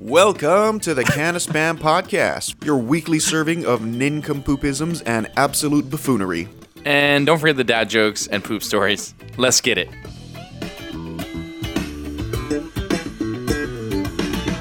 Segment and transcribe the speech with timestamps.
[0.00, 6.48] Welcome to the Can of Spam podcast, your weekly serving of nincompoopisms and absolute buffoonery.
[6.84, 9.12] And don't forget the dad jokes and poop stories.
[9.38, 9.88] Let's get it.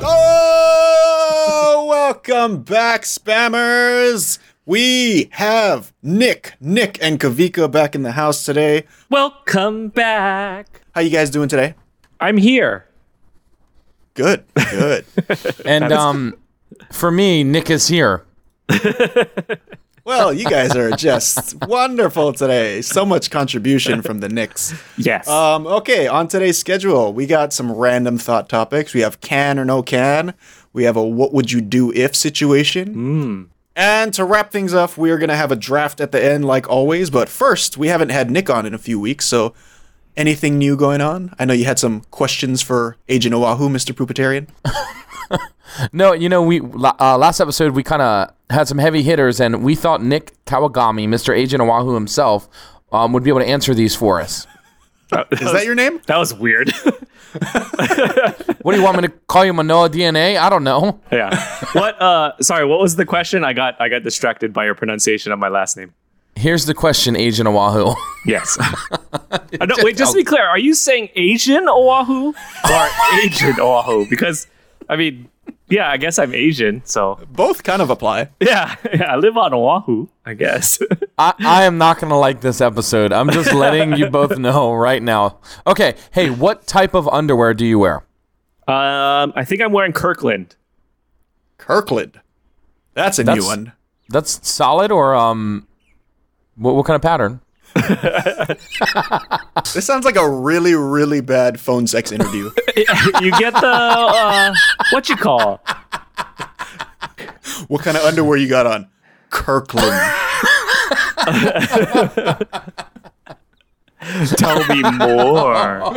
[0.01, 4.39] Oh, welcome back, spammers.
[4.65, 8.87] We have Nick, Nick, and Kavika back in the house today.
[9.11, 10.81] Welcome back.
[10.95, 11.75] How you guys doing today?
[12.19, 12.86] I'm here.
[14.17, 15.05] Good, good.
[15.65, 16.35] And um,
[16.91, 18.25] for me, Nick is here.
[20.03, 22.81] well, you guys are just wonderful today.
[22.81, 24.73] So much contribution from the Nicks.
[24.97, 25.27] Yes.
[25.27, 28.95] Um, okay, on today's schedule, we got some random thought topics.
[28.95, 30.33] We have can or no can.
[30.73, 33.49] We have a what would you do if situation.
[33.75, 36.45] And to wrap things up, we are going to have a draft at the end,
[36.45, 37.11] like always.
[37.11, 39.53] But first, we haven't had Nick on in a few weeks, so
[40.17, 41.33] anything new going on?
[41.39, 43.93] I know you had some questions for Agent Oahu, Mr.
[43.93, 44.47] Poopitarian.
[45.91, 49.63] No, you know, we uh, last episode we kind of had some heavy hitters, and
[49.63, 51.35] we thought Nick Kawagami, Mr.
[51.35, 52.47] Agent Oahu himself,
[52.91, 54.47] um, would be able to answer these for us.
[55.31, 55.99] Is that your name?
[56.07, 56.71] that was weird.
[58.61, 60.37] What do you want me to call you, Manoa DNA?
[60.37, 60.99] I don't know.
[61.11, 61.37] yeah.
[61.73, 63.43] What uh sorry, what was the question?
[63.43, 65.93] I got I got distracted by your pronunciation of my last name.
[66.37, 67.93] Here's the question, Agent Oahu.
[68.25, 68.57] Yes.
[68.59, 72.87] I don't, wait, just to be clear, are you saying Asian Oahu or
[73.23, 74.05] Asian Oahu?
[74.09, 74.47] Because
[74.89, 75.29] I mean,
[75.69, 78.27] yeah, I guess I'm Asian, so Both kind of apply.
[78.41, 80.77] yeah, yeah I live on Oahu, I guess.
[81.17, 83.13] I, I am not going to like this episode.
[83.13, 85.37] I'm just letting you both know right now.
[85.65, 88.03] Okay, hey, what type of underwear do you wear?
[88.67, 90.57] um, I think I'm wearing Kirkland.
[91.57, 92.19] Kirkland.
[92.93, 93.71] That's a That's- new one.
[94.09, 95.65] That's solid or um,
[96.57, 97.41] what, what kind of pattern?
[99.73, 102.49] This sounds like a really, really bad phone sex interview.
[103.21, 104.53] you get the uh,
[104.91, 105.61] what you call?
[107.67, 108.87] what kind of underwear you got on?
[109.29, 109.85] Kirkland.
[114.37, 115.93] Tell me more.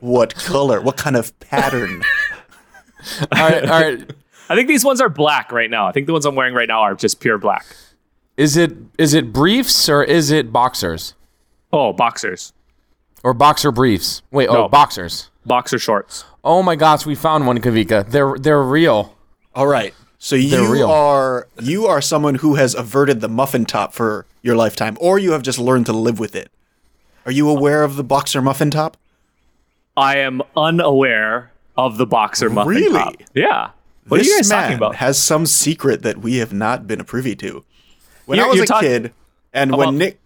[0.00, 0.80] what color?
[0.80, 2.02] What kind of pattern?
[3.32, 4.10] All right, all right.
[4.48, 5.86] I think these ones are black right now.
[5.86, 7.64] I think the ones I'm wearing right now are just pure black.
[8.36, 11.14] Is it is it briefs or is it boxers
[11.72, 12.52] Oh, boxers,
[13.24, 14.22] or boxer briefs?
[14.30, 14.68] Wait, oh, No.
[14.68, 15.30] boxers.
[15.44, 16.24] boxer shorts.
[16.44, 18.08] Oh my gosh, we found one, Kavika.
[18.08, 19.14] They're they're real.
[19.54, 19.92] All right.
[20.18, 20.88] So you real.
[20.90, 25.32] are you are someone who has averted the muffin top for your lifetime, or you
[25.32, 26.50] have just learned to live with it.
[27.26, 28.96] Are you aware of the boxer muffin top?
[29.96, 32.80] I am unaware of the boxer muffin top.
[32.92, 32.92] Really?
[32.92, 33.14] top.
[33.34, 33.70] Yeah.
[34.08, 34.94] What this are you guys man talking about?
[34.96, 37.64] has some secret that we have not been privy to.
[38.26, 39.12] When I You're- was you're a talk- kid,
[39.52, 40.18] and About- when Nick,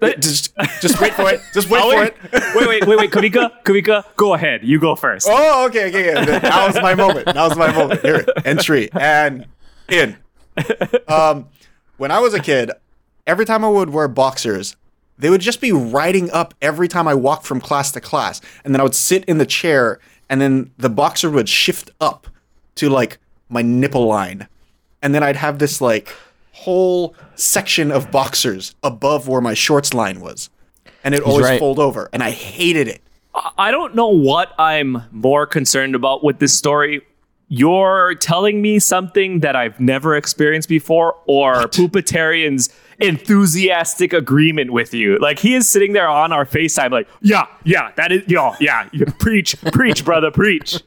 [0.20, 1.40] just just wait for it.
[1.54, 2.16] Just wait for it.
[2.54, 4.62] wait, wait, wait, wait, Kavika, Kavika, go ahead.
[4.62, 5.26] You go first.
[5.28, 6.38] Oh, okay, okay, okay.
[6.38, 7.26] That was my moment.
[7.26, 8.02] That was my moment.
[8.02, 9.46] Here, entry and
[9.88, 10.16] in.
[11.08, 11.48] Um,
[11.96, 12.70] when I was a kid,
[13.26, 14.76] every time I would wear boxers,
[15.18, 18.72] they would just be riding up every time I walked from class to class, and
[18.74, 19.98] then I would sit in the chair,
[20.28, 22.28] and then the boxer would shift up
[22.76, 24.46] to like my nipple line,
[25.02, 26.14] and then I'd have this like
[26.60, 30.50] whole section of boxers above where my shorts line was,
[31.04, 31.58] and it always right.
[31.58, 33.00] fold over, and I hated it.
[33.56, 37.02] I don't know what I'm more concerned about with this story.
[37.46, 42.68] You're telling me something that I've never experienced before, or Poopitarian's
[42.98, 45.18] enthusiastic agreement with you.
[45.18, 48.88] Like he is sitting there on our FaceTime, like, yeah, yeah, that is, yeah, yeah,
[48.92, 50.82] you preach, preach, brother, preach.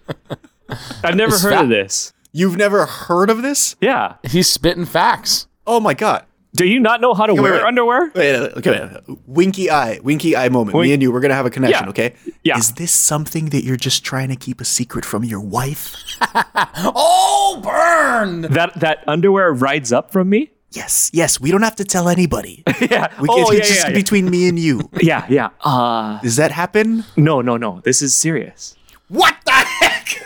[1.03, 2.13] I've never It's heard fa- of this.
[2.33, 3.75] You've never heard of this?
[3.81, 4.15] Yeah.
[4.23, 5.47] He's spitting facts.
[5.67, 6.25] Oh my god.
[6.53, 7.63] Do you not know how to wait, wear wait.
[7.63, 8.11] underwear?
[8.13, 9.17] Wait, wait, okay, wait.
[9.25, 10.77] winky eye, winky eye moment.
[10.77, 11.89] Me and you, we're gonna have a connection, Yeah.
[11.91, 12.13] okay?
[12.43, 12.57] Yeah.
[12.57, 15.95] Is this something that you're just trying to keep a secret from your wife?
[16.83, 18.41] Oh, burn!
[18.53, 20.51] That that underwear rides up from me?
[20.71, 21.39] Yes, yes.
[21.39, 22.63] We don't have to tell anybody.
[22.81, 23.07] Yeah.
[23.21, 23.93] We, oh, it's yeah, just yeah.
[23.93, 24.89] between me and you.
[25.01, 25.49] yeah, yeah.
[25.61, 27.05] Uh, Does that happen?
[27.15, 27.81] no, no, no.
[27.83, 28.75] This is serious.
[29.07, 30.17] What the heck?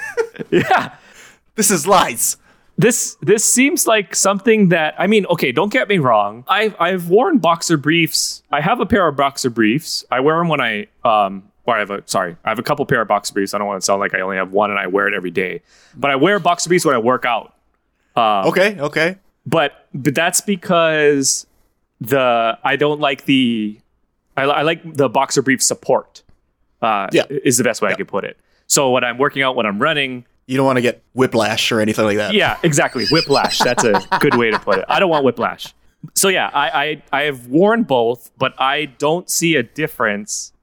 [0.51, 0.95] Yeah.
[1.55, 2.37] this is lies.
[2.77, 6.43] This this seems like something that I mean, okay, don't get me wrong.
[6.47, 8.43] I've I've worn boxer briefs.
[8.51, 10.03] I have a pair of boxer briefs.
[10.11, 12.85] I wear them when I um or I have a sorry, I have a couple
[12.85, 13.53] pair of boxer briefs.
[13.53, 15.31] I don't want to sound like I only have one and I wear it every
[15.31, 15.61] day.
[15.95, 17.53] But I wear boxer briefs when I work out.
[18.17, 19.17] Okay, okay.
[19.45, 21.47] But but that's because
[22.01, 23.79] the I don't like the
[24.35, 26.23] I, I like the boxer brief support.
[26.81, 27.23] Uh, Yeah.
[27.29, 28.37] is the best way I could put it.
[28.67, 31.79] So when I'm working out, when I'm running, You don't want to get whiplash or
[31.79, 32.33] anything like that.
[32.33, 33.05] Yeah, exactly.
[33.07, 33.59] Whiplash.
[33.59, 34.85] That's a good way to put it.
[34.87, 35.73] I don't want whiplash.
[36.13, 40.53] So yeah, I, I I have worn both, but I don't see a difference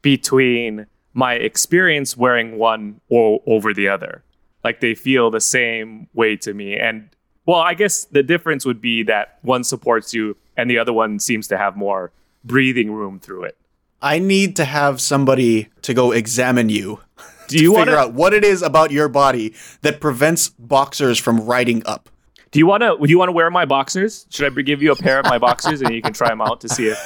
[0.00, 4.22] between my experience wearing one or over the other.
[4.64, 6.76] Like they feel the same way to me.
[6.76, 7.08] And
[7.44, 11.18] well, I guess the difference would be that one supports you and the other one
[11.18, 12.10] seems to have more
[12.44, 13.56] breathing room through it.
[14.02, 17.00] I need to have somebody to go examine you.
[17.56, 21.18] Do you want to figure out what it is about your body that prevents boxers
[21.18, 22.08] from riding up.
[22.50, 24.26] Do you want to do you want to wear my boxers?
[24.30, 26.60] Should I give you a pair of my boxers and you can try them out
[26.62, 26.98] to see if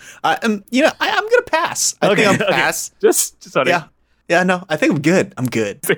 [0.24, 1.96] I, um, you know, I, I'm gonna pass.
[2.00, 2.90] I think I'm pass.
[3.00, 3.84] Just just on Yeah,
[4.28, 4.42] yeah.
[4.42, 5.34] No, I think I'm good.
[5.36, 5.80] I'm good.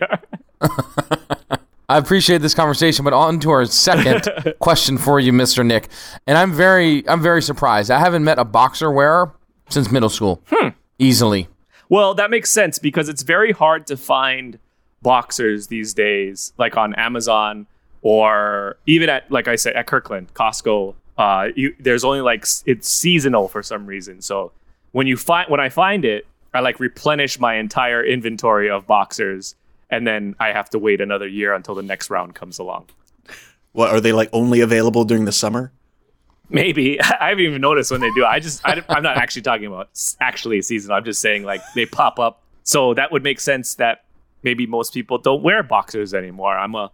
[1.89, 4.27] I appreciate this conversation, but on to our second
[4.59, 5.65] question for you, Mr.
[5.65, 5.89] Nick.
[6.27, 7.91] And I'm very, I'm very surprised.
[7.91, 9.35] I haven't met a boxer wearer
[9.69, 10.43] since middle school.
[10.99, 11.47] Easily.
[11.89, 14.59] Well, that makes sense because it's very hard to find
[15.03, 17.67] boxers these days, like on Amazon
[18.03, 20.95] or even at, like I said, at Kirkland, Costco.
[21.17, 24.21] Uh, you, there's only like it's seasonal for some reason.
[24.21, 24.53] So
[24.93, 29.55] when you find when I find it, I like replenish my entire inventory of boxers,
[29.91, 32.87] and then I have to wait another year until the next round comes along.
[33.73, 34.29] What are they like?
[34.33, 35.73] Only available during the summer?
[36.55, 38.25] Maybe I haven't even noticed when they do.
[38.25, 40.93] I just I, am not actually talking about s- actually season.
[40.93, 42.43] I'm just saying like they pop up.
[42.63, 44.05] So that would make sense that
[44.43, 46.57] maybe most people don't wear boxers anymore.
[46.57, 46.91] I'm a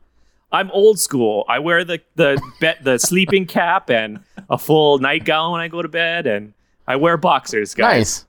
[0.51, 1.45] I'm old school.
[1.49, 5.83] I wear the the bet the sleeping cap and a full nightgown when I go
[5.83, 6.55] to bed, and
[6.89, 7.99] I wear boxers, guys.
[7.99, 8.27] Nice.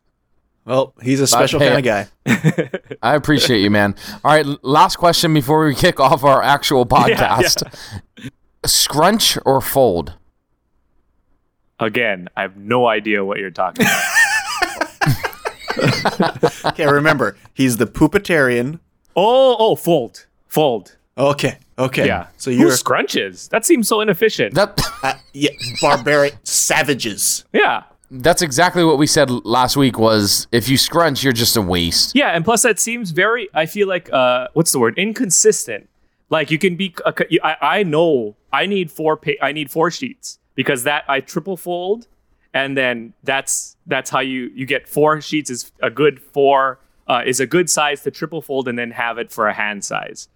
[0.66, 1.69] Well, he's a special hey.
[1.69, 2.69] kind of guy.
[3.01, 3.95] I appreciate you, man.
[4.24, 7.63] All right, last question before we kick off our actual podcast.
[8.63, 10.13] Scrunch or fold?
[11.81, 14.04] Again, I have no idea what you're talking about.
[16.66, 18.80] Okay, remember, he's the poopitarian.
[19.16, 20.95] oh, oh, fold, fold.
[21.18, 22.06] Okay, okay.
[22.06, 22.28] Yeah.
[22.38, 23.50] So you're scrunches?
[23.50, 24.54] That seems so inefficient.
[24.54, 25.50] That uh, yeah,
[25.81, 27.45] barbaric savages.
[27.54, 27.83] yeah.
[28.12, 32.16] that's exactly what we said last week was if you scrunch, you're just a waste.
[32.16, 33.50] Yeah, and plus that seems very.
[33.54, 34.98] I feel like uh, what's the word?
[34.98, 35.89] Inconsistent.
[36.30, 36.94] Like you can be.
[37.06, 37.13] a-
[37.44, 39.18] I, I know I need four.
[39.18, 42.07] Pa- I need four sheets because that I triple fold,
[42.53, 47.24] and then that's that's how you you get four sheets is a good four uh,
[47.25, 50.27] is a good size to triple fold and then have it for a hand size.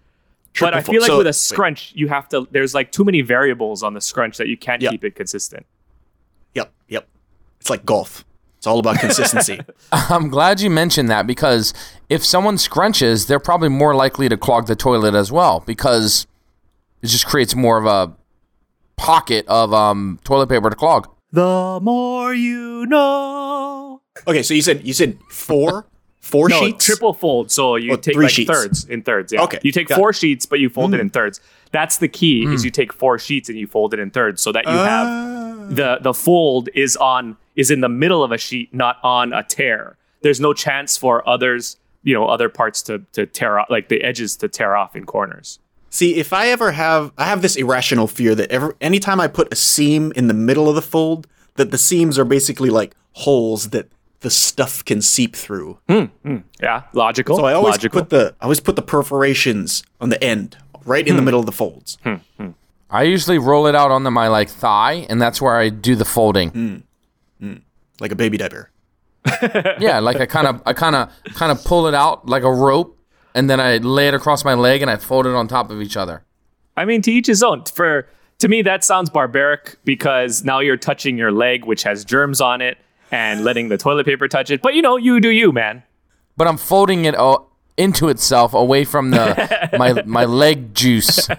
[0.60, 1.00] but I feel fold.
[1.02, 1.34] like So- with a wait.
[1.34, 2.48] scrunch, you have to.
[2.50, 4.90] There's like too many variables on the scrunch that you can't Yeah.
[4.90, 5.66] keep it consistent.
[6.54, 7.08] Yep, yep.
[7.60, 8.24] It's like golf.
[8.58, 9.60] It's all about consistency.
[9.92, 11.74] I'm glad you mentioned that because
[12.08, 16.26] if someone scrunches, they're probably more likely to clog the toilet as well because
[17.02, 18.16] it just creates more of a
[18.96, 21.08] pocket of um, toilet paper to clog.
[21.32, 24.00] The more you know.
[24.26, 25.86] okay, so you said you said four,
[26.20, 26.84] four No, sheets.
[26.84, 27.50] triple fold.
[27.50, 28.50] So you Oh, take three like sheets.
[28.50, 29.32] thirds in thirds.
[29.32, 29.42] Yeah.
[29.42, 29.98] Okay, You take got Mm.
[29.98, 31.40] four sheets, but you fold it in thirds.
[31.72, 32.44] That's the key.
[32.46, 34.84] Is you take four sheets and you fold it in thirds, so that you Ah.
[34.86, 39.32] have the the fold is on is in the middle of a sheet, not on
[39.32, 39.96] a tear.
[40.22, 44.02] There's no chance for others, you know, other parts to to tear off, like the
[44.02, 45.58] edges to tear off in corners.
[45.96, 49.50] See, if I ever have, I have this irrational fear that ever, anytime I put
[49.50, 53.70] a seam in the middle of the fold, that the seams are basically like holes
[53.70, 53.88] that
[54.20, 55.78] the stuff can seep through.
[55.88, 56.36] Hmm, hmm.
[56.60, 57.38] Yeah, logical.
[57.38, 58.02] So I always logical.
[58.02, 61.24] put the, I always put the perforations on the end, right in the hmm.
[61.24, 61.96] middle of the folds.
[62.90, 66.04] I usually roll it out onto my like thigh, and that's where I do the
[66.04, 66.84] folding.
[68.00, 68.70] like a baby diaper.
[69.80, 72.52] Yeah, like I kind of, I kind of, kind of pull it out like a
[72.52, 72.95] rope,
[73.36, 75.80] and then I lay it across my leg, and I fold it on top of
[75.82, 76.24] each other.
[76.76, 77.64] I mean, to each his own.
[77.66, 82.40] For to me, that sounds barbaric because now you're touching your leg, which has germs
[82.40, 82.78] on it,
[83.12, 84.62] and letting the toilet paper touch it.
[84.62, 85.82] But you know, you do you, man.
[86.36, 87.38] But I'm folding it uh,
[87.76, 91.28] into itself, away from the my my leg juice.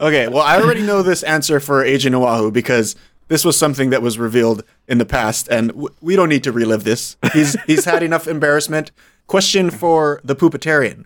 [0.00, 2.96] Okay, well, I already know this answer for Agent Oahu because
[3.28, 6.52] this was something that was revealed in the past, and w- we don't need to
[6.52, 7.16] relive this.
[7.34, 8.90] He's he's had enough embarrassment.
[9.30, 11.04] Question for the poopitarian: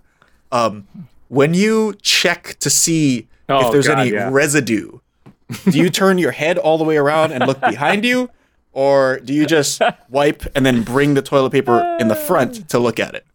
[0.51, 0.89] um,
[1.29, 4.31] When you check to see Oh, if there's God, any yeah.
[4.33, 5.01] residue,
[5.71, 8.31] do you turn your head all the way around and look behind you,
[8.73, 12.79] or do you just wipe and then bring the toilet paper in the front to
[12.79, 13.27] look at it?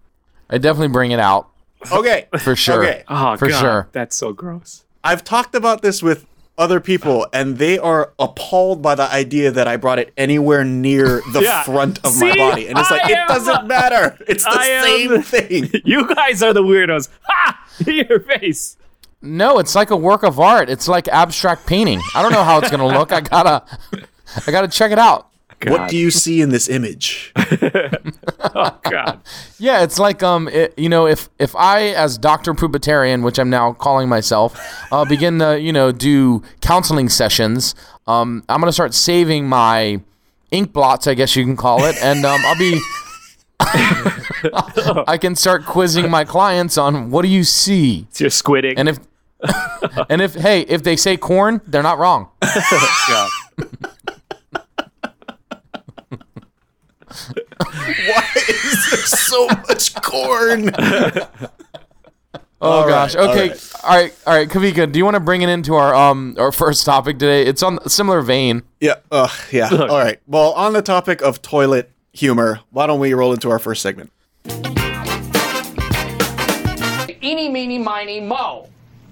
[0.50, 1.50] I definitely bring it out
[1.92, 2.84] Okay, for sure.
[2.84, 3.88] Okay, Oh, For God, sure.
[3.92, 4.86] That's so gross.
[5.04, 6.26] I've talked about this with
[6.60, 11.22] other people, and they are appalled by the idea that I brought it anywhere near
[11.34, 11.64] the Yeah.
[11.64, 12.68] front of my body.
[12.68, 14.16] And it's like, I it doesn't matter.
[14.28, 15.82] It's the I am- same thing.
[15.86, 17.10] You guys are the weirdos.
[17.24, 17.66] Ha!
[17.88, 18.76] Your face.
[19.22, 20.70] No, it's like a work of art.
[20.70, 22.02] It's like abstract painting.
[22.14, 23.12] I don't know how it's gonna look.
[23.12, 23.64] I gotta,
[24.46, 25.29] I gotta check it out.
[25.68, 27.34] What do you see in this image?
[28.56, 29.20] Oh God.
[29.60, 33.50] Yeah, it's like um, it, you know, if if I as Doctor Poopitarian, which I'm
[33.50, 34.58] now calling myself,
[34.92, 37.76] uh, begin to you know do counseling sessions,
[38.08, 40.02] um, I'm gonna start saving my
[40.52, 42.80] ink blots, I guess you can call it, and um, I'll be.
[43.60, 48.74] I can start quizzing my clients on what do you see, It's your squidding.
[48.78, 49.00] and if
[50.10, 52.30] and if hey, if they say corn, they're not wrong.
[52.42, 53.30] God.
[57.10, 60.72] Why is there so much corn?
[62.62, 63.16] Oh All gosh.
[63.16, 63.50] right, okay.
[63.50, 63.74] right.
[63.84, 64.16] All right.
[64.28, 64.50] All right.
[64.50, 67.46] Kavika, do you want to bring it into our um our first topic today?
[67.46, 68.64] It's on a similar vein.
[68.82, 68.96] Yeah.
[69.10, 69.70] Uh, yeah.
[69.72, 70.20] All right.
[70.28, 74.12] Well, on the topic of toilet humor, why don't we roll into our first segment?
[77.22, 78.68] Eeny, meeny, miny, mo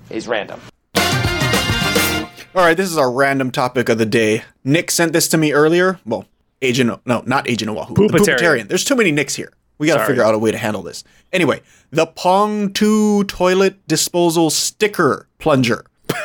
[0.10, 0.60] is random.
[0.98, 2.76] All right.
[2.76, 4.44] This is our random topic of the day.
[4.66, 6.00] Nick sent this to me earlier.
[6.06, 6.26] Well,
[6.62, 7.00] Agent.
[7.06, 7.94] No, not Agent Oahu.
[7.94, 8.38] the Poopitarian.
[8.38, 8.68] Poopitarian.
[8.68, 9.52] There's too many Nicks here.
[9.78, 11.04] We got to figure out a way to handle this.
[11.32, 11.62] Anyway,
[11.92, 15.86] the Pong 2 toilet disposal sticker plunger.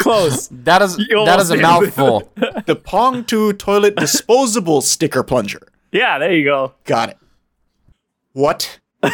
[0.00, 0.48] Close.
[0.48, 2.32] That is You that is a mouthful.
[2.66, 5.60] The Pong 2 toilet disposable sticker plunger.
[5.92, 6.74] Yeah, there you go.
[6.84, 7.18] Got it.
[8.32, 8.80] What?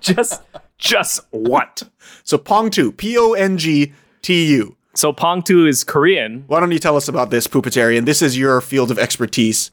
[0.00, 0.42] Just,
[0.78, 1.82] just what?
[2.24, 4.76] So Pong 2, P O N G T U.
[4.94, 6.44] So Pongtu is Korean.
[6.46, 8.06] Why don't you tell us about this, Poopitarian?
[8.06, 9.70] This is your field of expertise.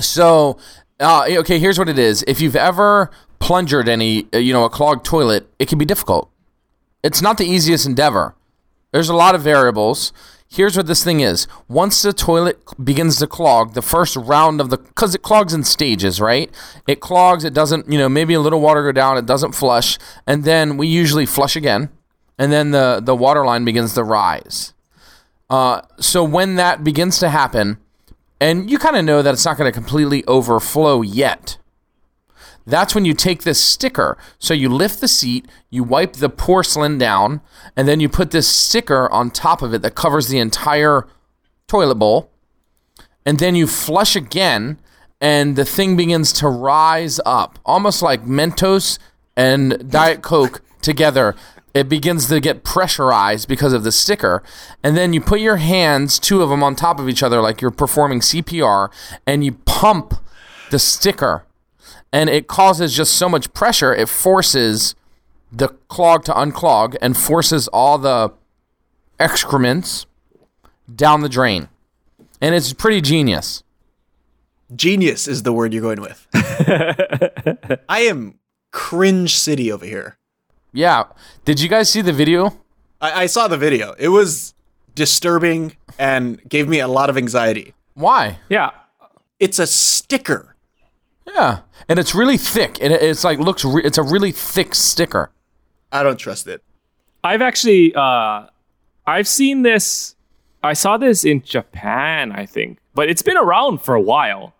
[0.00, 0.58] So,
[1.00, 2.24] uh, okay, here's what it is.
[2.26, 6.30] If you've ever plungered any, uh, you know, a clogged toilet, it can be difficult.
[7.02, 8.34] It's not the easiest endeavor.
[8.92, 10.12] There's a lot of variables.
[10.50, 11.46] Here's what this thing is.
[11.68, 15.62] Once the toilet begins to clog, the first round of the cuz it clogs in
[15.62, 16.50] stages, right?
[16.86, 19.98] It clogs, it doesn't, you know, maybe a little water go down, it doesn't flush,
[20.26, 21.90] and then we usually flush again,
[22.38, 24.72] and then the the water line begins to rise.
[25.50, 27.78] Uh, so when that begins to happen,
[28.40, 31.58] and you kind of know that it's not going to completely overflow yet.
[32.66, 34.18] That's when you take this sticker.
[34.38, 37.40] So you lift the seat, you wipe the porcelain down,
[37.74, 41.06] and then you put this sticker on top of it that covers the entire
[41.66, 42.30] toilet bowl.
[43.24, 44.78] And then you flush again,
[45.18, 48.98] and the thing begins to rise up, almost like Mentos
[49.34, 51.34] and Diet Coke together.
[51.74, 54.42] It begins to get pressurized because of the sticker.
[54.82, 57.60] And then you put your hands, two of them on top of each other, like
[57.60, 58.90] you're performing CPR,
[59.26, 60.14] and you pump
[60.70, 61.44] the sticker.
[62.12, 64.94] And it causes just so much pressure, it forces
[65.52, 68.32] the clog to unclog and forces all the
[69.18, 70.06] excrements
[70.94, 71.68] down the drain.
[72.40, 73.62] And it's pretty genius.
[74.74, 76.26] Genius is the word you're going with.
[77.88, 78.38] I am
[78.70, 80.17] cringe city over here.
[80.78, 81.06] Yeah.
[81.44, 82.56] Did you guys see the video?
[83.00, 83.96] I, I saw the video.
[83.98, 84.54] It was
[84.94, 87.74] disturbing and gave me a lot of anxiety.
[87.94, 88.38] Why?
[88.48, 88.70] Yeah.
[89.40, 90.54] It's a sticker.
[91.26, 91.62] Yeah.
[91.88, 92.78] And it's really thick.
[92.80, 95.32] It, it's like looks re- it's a really thick sticker.
[95.90, 96.62] I don't trust it.
[97.24, 98.46] I've actually uh
[99.04, 100.14] I've seen this
[100.62, 102.78] I saw this in Japan, I think.
[102.94, 104.54] But it's been around for a while.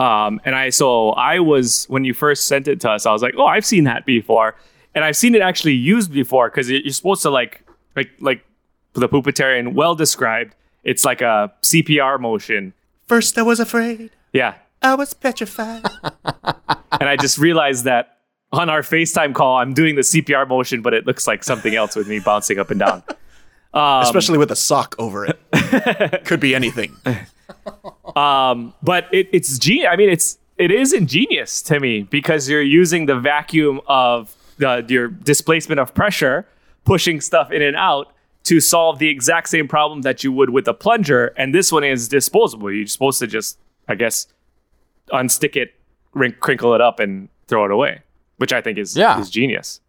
[0.00, 3.22] Um and I so I was when you first sent it to us, I was
[3.22, 4.56] like, "Oh, I've seen that before."
[4.94, 7.62] And I've seen it actually used before cuz you're supposed to like
[7.96, 8.44] like like
[8.94, 10.54] the poopitarian well described.
[10.84, 12.72] It's like a CPR motion.
[13.06, 14.10] First, I was afraid.
[14.32, 14.54] Yeah.
[14.82, 15.84] I was petrified.
[17.00, 18.18] And I just realized that
[18.52, 21.94] on our FaceTime call, I'm doing the CPR motion, but it looks like something else
[21.94, 23.02] with me bouncing up and down.
[23.72, 26.24] Um, Especially with a sock over it.
[26.24, 26.96] Could be anything.
[28.16, 32.60] Um, but it, it's ge- I mean, it's it is ingenious to me because you're
[32.60, 36.46] using the vacuum of the your displacement of pressure,
[36.84, 38.12] pushing stuff in and out
[38.44, 41.26] to solve the exact same problem that you would with a plunger.
[41.36, 42.70] And this one is disposable.
[42.72, 44.26] You're supposed to just, I guess,
[45.12, 45.74] unstick it,
[46.14, 48.00] wrin- crinkle it up, and throw it away,
[48.38, 49.20] which I think is Yeah.
[49.20, 49.80] is genius.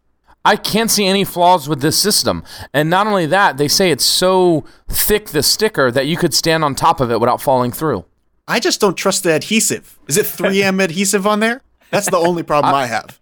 [0.44, 2.42] I can't see any flaws with this system.
[2.74, 6.64] And not only that, they say it's so thick the sticker that you could stand
[6.64, 8.04] on top of it without falling through.
[8.48, 9.98] I just don't trust the adhesive.
[10.08, 11.62] Is it 3M adhesive on there?
[11.90, 13.20] That's the only problem I have.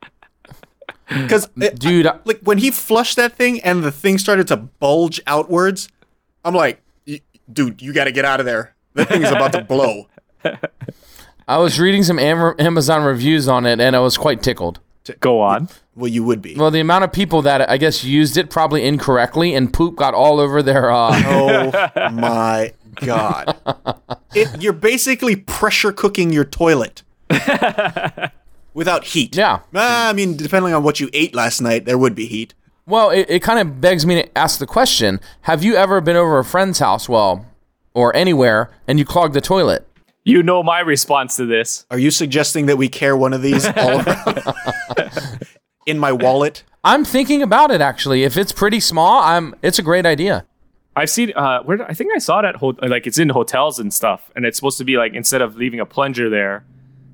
[1.10, 5.20] Because, Dude, I- like, when he flushed that thing and the thing started to bulge
[5.26, 5.88] outwards,
[6.44, 6.80] I'm like,
[7.52, 8.74] dude, you got to get out of there.
[8.94, 10.08] The thing is about to blow.
[11.48, 14.78] I was reading some Amazon reviews on it and I was quite tickled.
[15.18, 15.68] Go on.
[15.96, 16.54] Well, you would be.
[16.54, 20.14] Well, the amount of people that I guess used it probably incorrectly and poop got
[20.14, 23.56] all over their uh Oh my god!
[24.34, 27.02] It, you're basically pressure cooking your toilet
[28.80, 29.36] without heat.
[29.36, 29.60] Yeah.
[29.74, 32.54] Ah, I mean, depending on what you ate last night, there would be heat.
[32.86, 36.16] Well, it, it kind of begs me to ask the question Have you ever been
[36.16, 37.44] over a friend's house, well,
[37.92, 39.86] or anywhere, and you clogged the toilet?
[40.24, 41.84] You know my response to this.
[41.90, 44.42] Are you suggesting that we carry one of these all around
[45.86, 46.64] in my wallet?
[46.82, 48.24] I'm thinking about it actually.
[48.24, 50.46] If it's pretty small, I'm it's a great idea.
[50.96, 53.78] I've seen uh, where I think I saw it at ho- like it's in hotels
[53.78, 56.64] and stuff, and it's supposed to be like instead of leaving a plunger there,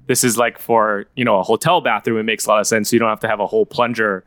[0.06, 2.18] this is like for you know a hotel bathroom.
[2.18, 2.92] It makes a lot of sense.
[2.92, 4.24] You don't have to have a whole plunger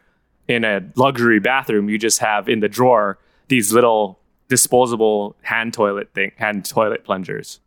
[0.48, 1.90] in a luxury bathroom.
[1.90, 3.18] You just have in the drawer
[3.48, 7.60] these little disposable hand toilet thing, hand toilet plungers.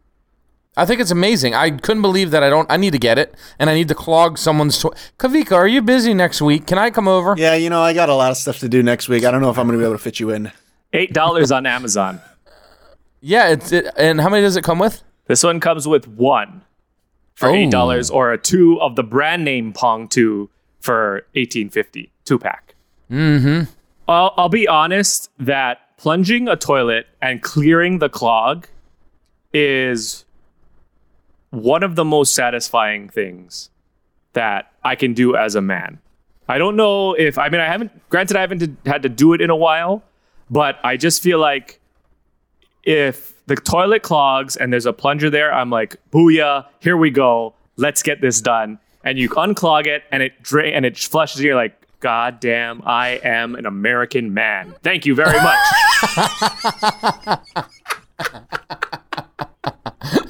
[0.75, 1.55] I think it's amazing.
[1.55, 2.71] I couldn't believe that I don't.
[2.71, 4.79] I need to get it, and I need to clog someone's.
[4.79, 6.67] To- Kavika, are you busy next week?
[6.67, 7.35] Can I come over?
[7.37, 9.25] Yeah, you know, I got a lot of stuff to do next week.
[9.25, 10.51] I don't know if I'm going to be able to fit you in.
[10.95, 12.23] Eight dollars on Amazon.
[13.21, 15.03] Yeah, it's it, and how many does it come with?
[15.27, 16.63] This one comes with one
[17.35, 17.55] for Oh.
[17.55, 20.49] eight dollars, or a two of the brand name Pong two
[20.81, 22.75] for eighteen fifty, two pack.
[23.11, 23.71] Mm-hmm.
[24.09, 28.67] I'll, I'll be honest that plunging a toilet and clearing the clog
[29.53, 30.25] is
[31.51, 33.71] one of the most satisfying things
[34.33, 35.99] that I can do as a man.
[36.49, 38.09] I don't know if I mean I haven't.
[38.09, 40.03] Granted, I haven't had to do it in a while,
[40.51, 41.79] but I just feel like
[42.85, 47.55] if the toilet clogs and there's a plunger there, I'm like, booyah, here we go.
[47.77, 48.79] Let's get this done.
[49.05, 51.43] And you unclog it and it drain and it flushes.
[51.43, 54.75] You're like, God damn, I am an American man.
[54.83, 55.59] Thank you very much.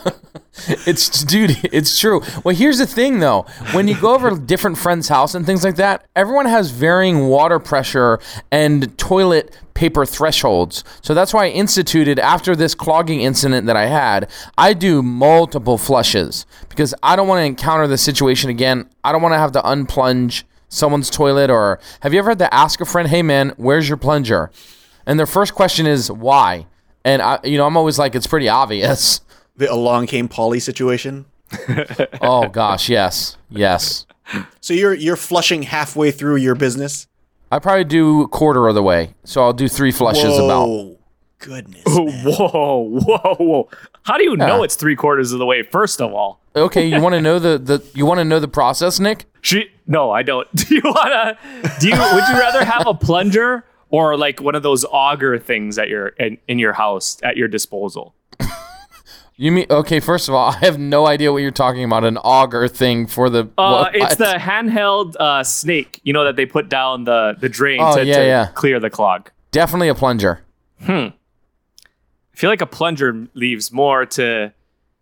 [0.87, 2.23] It's dude, it's true.
[2.45, 3.43] Well, here's the thing though.
[3.73, 7.59] When you go over different friends' house and things like that, everyone has varying water
[7.59, 8.19] pressure
[8.51, 10.85] and toilet paper thresholds.
[11.01, 15.79] So that's why I instituted after this clogging incident that I had, I do multiple
[15.79, 18.89] flushes because I don't want to encounter the situation again.
[19.03, 22.55] I don't want to have to unplunge someone's toilet or have you ever had to
[22.55, 24.51] ask a friend, "Hey man, where's your plunger?"
[25.07, 26.67] And their first question is, "Why?"
[27.05, 29.21] And I you know, I'm always like it's pretty obvious.
[29.57, 31.27] The along came Polly situation.
[32.21, 33.37] Oh gosh, yes.
[33.51, 34.07] Yes.
[34.61, 37.07] So you're you're flushing halfway through your business.
[37.51, 40.69] I probably do a quarter of the way, so I'll do three flushes about.
[40.69, 40.99] Whoa,
[41.39, 41.83] goodness.
[41.87, 43.69] whoa, whoa, whoa.
[44.05, 46.41] How do you know it's three quarters of the way, first of all?
[46.57, 49.27] Okay, you want to know the, the you want to know the process, Nick?
[49.43, 50.51] She no, I don't.
[50.55, 51.37] Do you wanna
[51.81, 55.79] do you would you rather have a plunger or like one of those auger things
[55.79, 58.15] at your in, in your house at your disposal?
[59.43, 59.99] You mean okay?
[59.99, 62.05] First of all, I have no idea what you're talking about.
[62.05, 66.47] An auger thing for the Uh, it's the handheld uh, snake, you know that they
[66.47, 68.47] put down the the drain Oh, to, yeah, to yeah.
[68.55, 69.31] clear the clog.
[69.51, 70.43] definitely a plunger.
[70.85, 71.09] Hmm.
[72.35, 74.53] I feel like a plunger leaves more to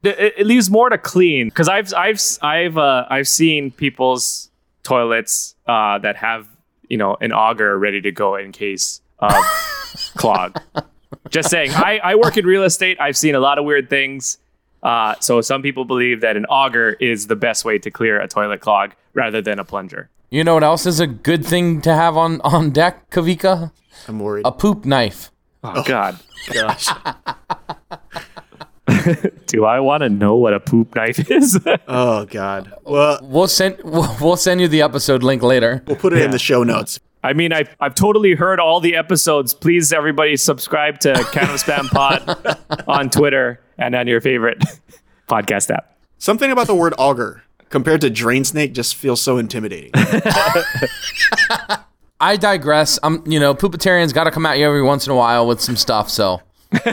[0.03, 4.51] it, it leaves more to clean because I've I've I've uh, I've seen people's
[4.85, 6.49] toilets uh, that have
[6.89, 9.33] you know an auger ready to go in case of
[10.17, 10.59] clog.
[11.29, 12.99] Just saying, I, I work in real estate.
[13.01, 14.39] I've seen a lot of weird things.
[14.83, 18.27] Uh, so some people believe that an auger is the best way to clear a
[18.29, 20.09] toilet clog rather than a plunger.
[20.31, 23.73] You know what else is a good thing to have on on deck, Kavika?
[24.09, 24.47] I'm worried.
[24.47, 25.31] A poop knife.
[25.65, 26.19] Oh, God,
[26.53, 26.87] gosh.
[29.47, 31.59] Do I want to know what a poop knife is?
[31.89, 32.73] Oh God.
[32.85, 35.83] Well, We'll send we'll, we'll send you the episode link later.
[35.87, 36.99] we'll put it in the show notes.
[37.23, 39.53] I mean, I've, I've totally heard all the episodes.
[39.53, 44.63] Please, everybody, subscribe to Can of Spam Pod on Twitter and on your favorite
[45.29, 45.97] podcast app.
[46.19, 49.91] Something about the word auger compared to drain snake just feels so intimidating.
[52.21, 52.99] I digress.
[53.03, 55.61] I'm you know, poopitarians got to come at you every once in a while with
[55.61, 56.11] some stuff.
[56.11, 56.43] So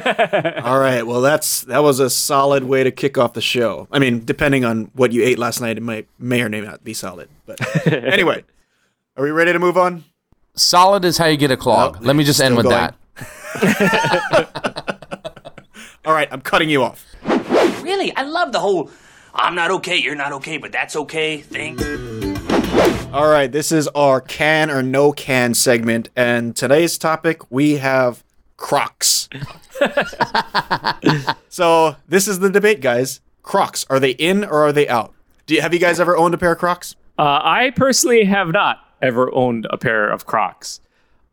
[0.63, 1.03] All right.
[1.05, 3.87] Well, that's that was a solid way to kick off the show.
[3.91, 6.83] I mean, depending on what you ate last night, it might may or may not
[6.83, 7.29] be solid.
[7.45, 8.43] But anyway,
[9.15, 10.03] are we ready to move on?
[10.57, 12.03] Solid is how you get a clog.
[12.03, 12.75] Let me just end with going.
[12.75, 12.95] that.
[16.05, 17.05] All right, I'm cutting you off.
[17.83, 18.89] Really, I love the whole
[19.39, 21.77] I'm not okay, you're not okay, but that's okay thing.
[23.13, 28.23] All right, this is our can or no can segment, and today's topic we have
[28.57, 29.29] Crocs.
[31.49, 33.21] so this is the debate, guys.
[33.43, 35.13] Crocs are they in or are they out?
[35.45, 36.95] Do you, have you guys ever owned a pair of Crocs?
[37.17, 40.79] Uh, I personally have not ever owned a pair of Crocs.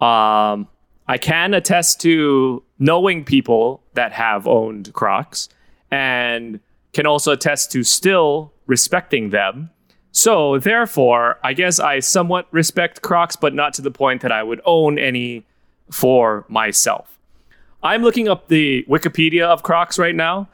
[0.00, 0.68] Um,
[1.06, 5.48] I can attest to knowing people that have owned Crocs
[5.90, 6.60] and
[6.92, 9.70] can also attest to still respecting them.
[10.12, 14.42] So, therefore, I guess I somewhat respect Crocs, but not to the point that I
[14.42, 15.44] would own any
[15.90, 17.18] for myself.
[17.82, 20.48] I'm looking up the Wikipedia of Crocs right now.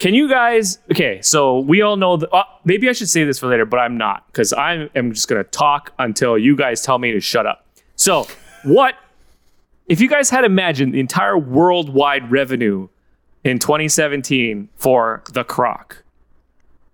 [0.00, 0.78] Can you guys?
[0.90, 2.34] Okay, so we all know that.
[2.34, 5.28] Uh, maybe I should say this for later, but I'm not because I am just
[5.28, 7.66] gonna talk until you guys tell me to shut up.
[7.96, 8.26] So,
[8.64, 8.94] what
[9.88, 12.88] if you guys had imagined the entire worldwide revenue
[13.44, 16.02] in 2017 for the Croc?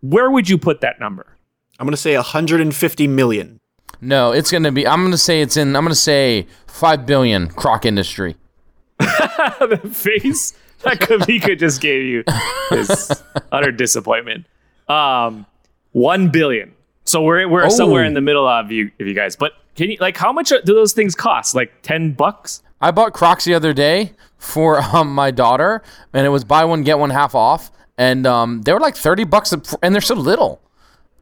[0.00, 1.36] Where would you put that number?
[1.78, 3.60] I'm gonna say 150 million.
[4.00, 4.84] No, it's gonna be.
[4.84, 5.76] I'm gonna say it's in.
[5.76, 8.34] I'm gonna say five billion croc industry.
[8.98, 12.24] the face that Kavika just gave you
[12.72, 13.10] is
[13.52, 14.46] utter disappointment.
[14.88, 15.46] Um,
[15.92, 16.72] one billion.
[17.04, 17.68] So we're we're Oh.
[17.68, 19.36] somewhere in the middle of you, of you guys.
[19.36, 21.54] But can you like how much do those things cost?
[21.54, 22.62] Like ten bucks?
[22.80, 26.82] I bought Crocs the other day for um, my daughter, and it was buy one
[26.82, 30.60] get one half off, and um, they were like thirty bucks, and they're so little.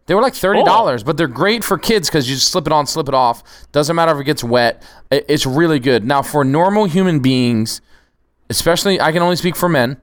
[0.07, 2.73] They were like thirty dollars, but they're great for kids because you just slip it
[2.73, 3.43] on, slip it off.
[3.73, 4.83] Doesn't matter if it gets wet.
[5.11, 6.05] It's really good.
[6.05, 7.81] Now for normal human beings,
[8.51, 10.01] especially I can only speak for men,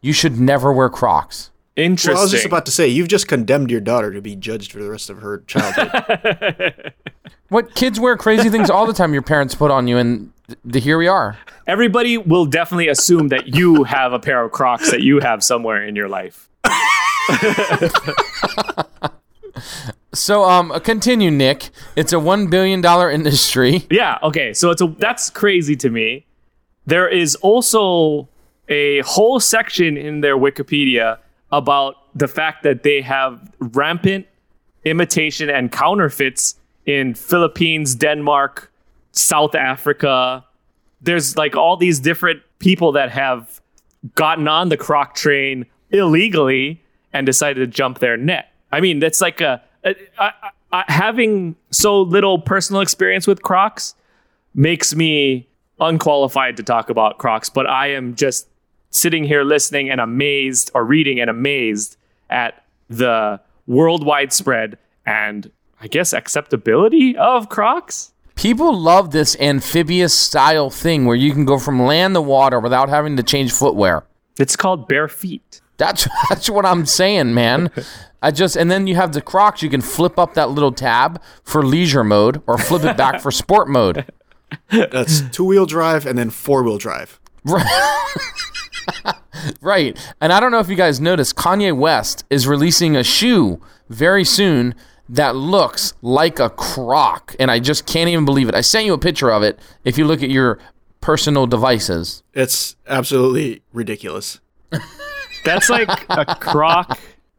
[0.00, 1.50] you should never wear Crocs.
[1.76, 2.14] Interesting.
[2.14, 4.72] Well, I was just about to say, you've just condemned your daughter to be judged
[4.72, 6.92] for the rest of her childhood.
[7.50, 9.14] What kids wear crazy things all the time?
[9.14, 11.38] Your parents put on you, and th- th- here we are.
[11.66, 15.82] Everybody will definitely assume that you have a pair of Crocs that you have somewhere
[15.82, 16.50] in your life.
[20.14, 21.70] So um, continue, Nick.
[21.94, 23.86] It's a one billion dollar industry.
[23.90, 24.18] Yeah.
[24.22, 24.54] Okay.
[24.54, 26.26] So it's a that's crazy to me.
[26.88, 28.28] There is also
[28.70, 31.18] a whole section in their Wikipedia
[31.52, 34.26] about the fact that they have rampant
[34.84, 36.54] imitation and counterfeits
[36.86, 38.72] in Philippines, Denmark,
[39.12, 40.42] South Africa.
[41.02, 43.60] There's like all these different people that have
[44.14, 48.50] gotten on the croc train illegally and decided to jump their net.
[48.72, 50.32] I mean, that's like a, a, a,
[50.72, 53.94] a having so little personal experience with Crocs
[54.54, 55.48] makes me
[55.80, 58.48] unqualified to talk about Crocs, but I am just
[58.90, 61.96] sitting here listening and amazed or reading and amazed
[62.30, 68.12] at the worldwide spread and I guess acceptability of Crocs.
[68.34, 72.88] People love this amphibious style thing where you can go from land to water without
[72.88, 74.04] having to change footwear.
[74.38, 75.60] It's called bare feet.
[75.76, 77.70] That's that's what I'm saying, man.
[78.22, 79.62] I just and then you have the Crocs.
[79.62, 83.30] You can flip up that little tab for leisure mode or flip it back for
[83.30, 84.06] sport mode.
[84.70, 87.20] That's two wheel drive and then four wheel drive.
[87.44, 87.66] Right.
[89.60, 89.96] Right.
[90.20, 94.24] And I don't know if you guys noticed, Kanye West is releasing a shoe very
[94.24, 94.74] soon
[95.08, 97.36] that looks like a croc.
[97.38, 98.54] And I just can't even believe it.
[98.56, 100.58] I sent you a picture of it if you look at your
[101.00, 102.24] personal devices.
[102.34, 104.40] It's absolutely ridiculous.
[105.44, 106.98] That's like a croc.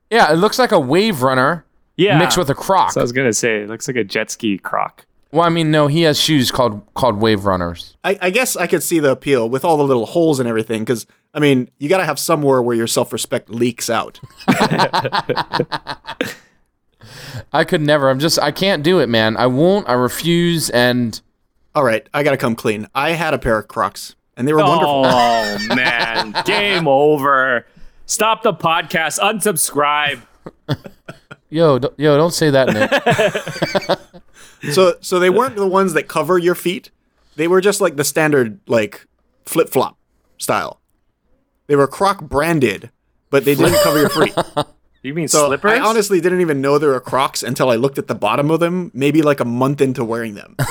[0.10, 1.66] Yeah, it looks like a wave runner
[1.98, 2.18] Yeah.
[2.18, 2.94] mixed with a croc.
[2.94, 5.06] So I was gonna say, it looks like a jet ski croc.
[5.32, 7.96] Well, I mean, no, he has shoes called called wave runners.
[8.04, 10.82] I, I guess I could see the appeal with all the little holes and everything,
[10.82, 14.20] because I mean, you got to have somewhere where your self respect leaks out.
[17.54, 18.10] I could never.
[18.10, 19.38] I'm just I can't do it, man.
[19.38, 19.88] I won't.
[19.88, 21.20] I refuse and
[21.76, 22.88] All right, I got to come clean.
[22.96, 25.04] I had a pair of Crocs, and they were wonderful.
[25.06, 27.66] Oh man, game over.
[28.06, 29.20] Stop the podcast.
[29.20, 30.22] Unsubscribe.
[31.50, 32.70] yo, d- yo, don't say that,
[33.90, 34.00] Nick.
[34.72, 36.92] So, so they weren't the ones that cover your feet.
[37.36, 39.06] They were just like the standard, like
[39.46, 39.98] flip flop
[40.38, 40.82] style.
[41.68, 42.92] They were Croc branded,
[43.30, 44.36] but they didn't cover your feet.
[45.02, 45.72] You mean So slippers?
[45.72, 48.60] I honestly didn't even know they were Crocs until I looked at the bottom of
[48.60, 50.58] them, maybe like a month into wearing them.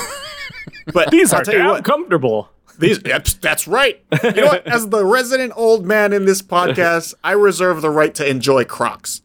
[0.93, 2.49] But These I'll are damn what, comfortable.
[2.77, 4.01] These that's, that's right.
[4.23, 4.67] You know what?
[4.67, 9.21] As the resident old man in this podcast, I reserve the right to enjoy Crocs.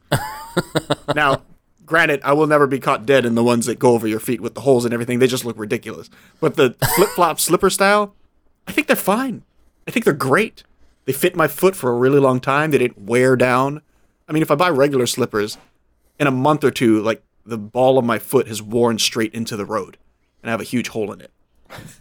[1.14, 1.42] now,
[1.86, 4.40] granted, I will never be caught dead in the ones that go over your feet
[4.40, 5.18] with the holes and everything.
[5.18, 6.10] They just look ridiculous.
[6.40, 8.14] But the flip flop slipper style,
[8.66, 9.42] I think they're fine.
[9.86, 10.62] I think they're great.
[11.04, 12.70] They fit my foot for a really long time.
[12.70, 13.82] They didn't wear down.
[14.28, 15.58] I mean, if I buy regular slippers,
[16.18, 19.56] in a month or two, like the ball of my foot has worn straight into
[19.56, 19.98] the road,
[20.42, 21.30] and I have a huge hole in it.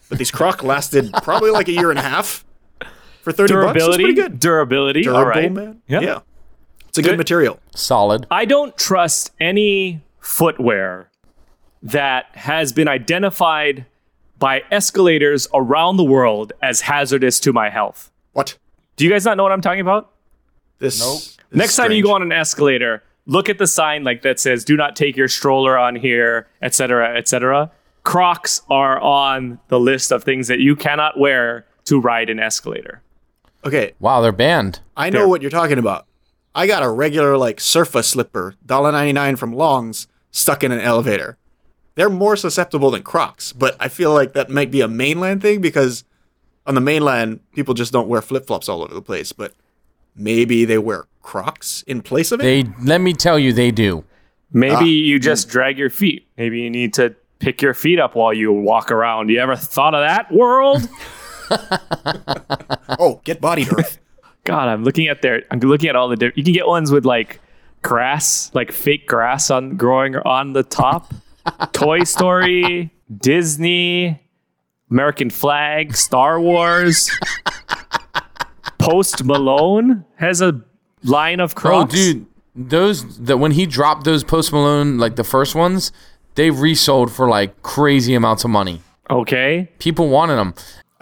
[0.10, 2.46] But these Croc lasted probably like a year and a half
[3.22, 3.76] for thirty bucks.
[3.76, 4.04] It's Durability.
[4.04, 4.40] pretty good.
[4.40, 5.02] Durability.
[5.02, 5.52] Durable, all right.
[5.52, 5.82] man.
[5.88, 6.00] Yeah.
[6.02, 6.20] Yeah,
[6.94, 7.18] it's a good, Good.
[7.18, 7.60] material.
[7.74, 8.28] Solid.
[8.30, 11.10] I don't trust any footwear
[11.82, 13.88] that has been identified
[14.38, 18.12] by escalators around the world as hazardous to my health.
[18.34, 18.60] What?
[18.96, 20.12] Do you guys not know what I'm talking about?
[20.78, 21.00] This.
[21.00, 21.16] Nope.
[21.18, 24.64] is Next time you go on an escalator, look at the sign like that says
[24.64, 27.72] "Do not take your stroller on here," etc., etc.
[28.04, 33.02] Crocs are on the list of things that you cannot wear to ride an escalator.
[33.66, 34.82] Okay, Wow, they're banned.
[34.96, 35.28] I know There.
[35.28, 36.06] what you're talking about.
[36.56, 41.38] I got a regular like Surfa slipper, $1.99 from Longs, stuck in an elevator.
[41.96, 45.62] They're more susceptible than Crocs, but I feel like that might be a mainland thing
[45.62, 46.04] because
[46.66, 49.32] on the mainland people just don't wear flip flops all over the place.
[49.32, 49.54] But
[50.16, 52.44] maybe they wear Crocs in place of it.
[52.44, 54.04] They let me tell you, they do.
[54.52, 54.82] Maybe Ah.
[54.82, 56.28] you just drag your feet.
[56.38, 59.30] Maybe you need to pick your feet up while you walk around.
[59.30, 60.88] You ever thought of that world?
[63.00, 64.00] oh, get body earth.
[64.46, 65.44] God, I'm looking at their.
[65.52, 66.16] I'm looking at all the.
[66.16, 66.38] different.
[66.38, 67.40] you can get ones with like
[67.82, 71.14] grass, like fake grass on growing on the top.
[71.74, 74.22] Toy Story, Disney,
[74.90, 77.10] American flag, Star Wars.
[78.80, 80.62] Post Malone has a
[81.04, 82.26] line of Oh, dude,
[82.56, 85.92] those that when he dropped those Post Malone like the first ones,
[86.36, 88.82] they resold for like crazy amounts of money.
[89.10, 89.70] Okay.
[89.80, 90.54] People wanted them.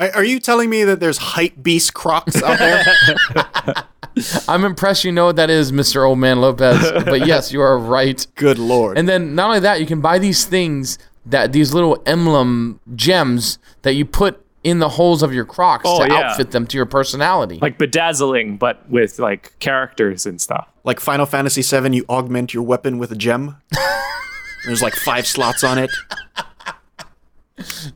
[0.01, 2.83] Are, are you telling me that there's hype beast Crocs out there?
[4.47, 6.05] I'm impressed you know what that is, Mr.
[6.05, 6.91] Old Man Lopez.
[7.05, 8.25] but yes, you are right.
[8.35, 8.97] Good lord.
[8.97, 13.59] And then not only that, you can buy these things that these little emblem gems
[13.83, 16.19] that you put in the holes of your Crocs Oh, to yeah.
[16.31, 17.57] outfit them to your personality.
[17.61, 20.67] Like bedazzling, but with like characters and stuff.
[20.83, 23.57] like Final Fantasy VII, you augment your weapon with a gem.
[24.65, 25.89] There's like five slots on it.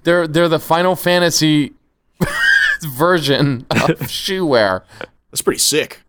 [0.04, 1.74] they're they're the Final Fantasy
[2.98, 4.84] version of shoe wear.
[5.32, 6.02] That's pretty sick.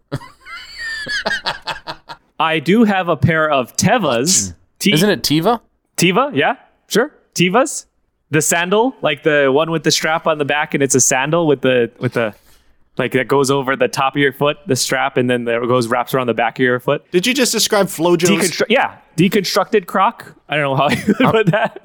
[2.38, 4.54] I do have a pair of Tevas.
[4.78, 5.60] T- Isn't it Tiva?
[5.96, 6.34] Tiva?
[6.34, 6.56] Yeah,
[6.88, 7.12] sure.
[7.34, 7.86] Tivas.
[8.30, 11.46] The sandal, like the one with the strap on the back, and it's a sandal
[11.46, 12.34] with the with the
[12.98, 15.86] like that goes over the top of your foot, the strap, and then there goes
[15.86, 17.08] wraps around the back of your foot.
[17.12, 18.30] Did you just describe FloJo's?
[18.50, 20.34] Deconstru- yeah, deconstructed croc.
[20.48, 21.78] I don't know how you would put that.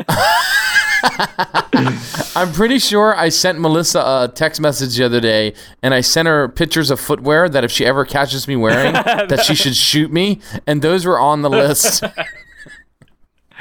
[2.36, 6.28] I'm pretty sure I sent Melissa a text message the other day, and I sent
[6.28, 10.12] her pictures of footwear that if she ever catches me wearing, that she should shoot
[10.12, 12.04] me, and those were on the list.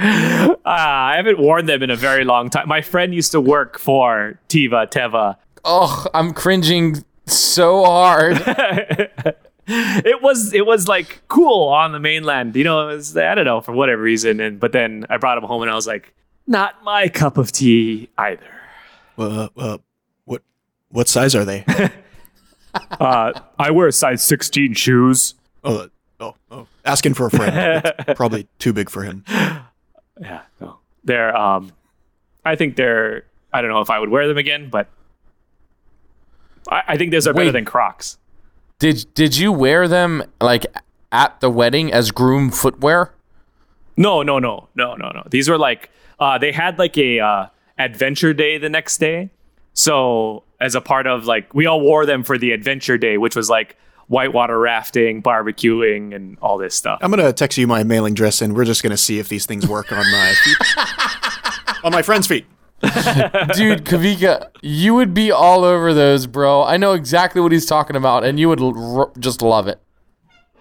[0.02, 2.66] Ah, I haven't worn them in a very long time.
[2.68, 5.36] My friend used to work for Tiva Teva.
[5.64, 8.42] oh, I'm cringing so hard.
[9.66, 12.88] It was it was like cool on the mainland, you know.
[12.88, 15.62] It was, I don't know for whatever reason, and but then I brought them home
[15.62, 16.12] and I was like,
[16.46, 18.42] not my cup of tea either.
[19.18, 19.78] Uh, uh,
[20.24, 20.42] what
[20.90, 21.64] what size are they?
[23.00, 25.34] Uh, I wear size 16 shoes.
[25.64, 25.88] oh,
[26.20, 27.82] oh, oh, asking for a friend.
[27.84, 29.24] It's probably too big for him.
[29.28, 30.78] Yeah, no.
[31.02, 31.72] They're um,
[32.44, 33.24] I think they're.
[33.52, 34.86] I don't know if I would wear them again, but
[36.68, 38.18] I, I think those are better than Crocs.
[38.78, 40.66] Did did you wear them like
[41.10, 43.12] at the wedding as groom footwear?
[43.96, 45.24] No, no, no, no, no, no.
[45.28, 47.46] These were like uh, they had like a uh,
[47.78, 49.30] adventure day the next day.
[49.72, 53.34] So as a part of like we all wore them for the adventure day, which
[53.34, 53.76] was like
[54.08, 56.98] whitewater rafting, barbecuing, and all this stuff.
[57.02, 59.66] I'm gonna text you my mailing address, and we're just gonna see if these things
[59.66, 60.56] work on my feet.
[61.84, 62.46] on my friend's feet.
[62.80, 66.64] Dude, Kavika, you would be all over those, bro.
[66.64, 69.80] I know exactly what he's talking about, and you would l- r- just love it.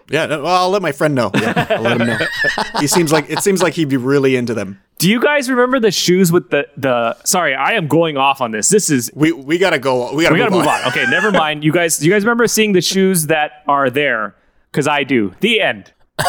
[0.10, 1.32] Yeah, well, I'll let my friend know.
[1.34, 2.18] Yeah, I'll let him know.
[2.82, 4.82] He seems like it seems like he'd be really into them.
[5.00, 7.16] Do you guys remember the shoes with the the?
[7.24, 8.68] Sorry, I am going off on this.
[8.68, 10.14] This is We we gotta go.
[10.14, 10.86] We gotta, we gotta move, move on.
[10.90, 11.64] Okay, never mind.
[11.64, 14.36] You guys, do you guys remember seeing the shoes that are there?
[14.72, 15.34] Because I do.
[15.40, 15.94] The end.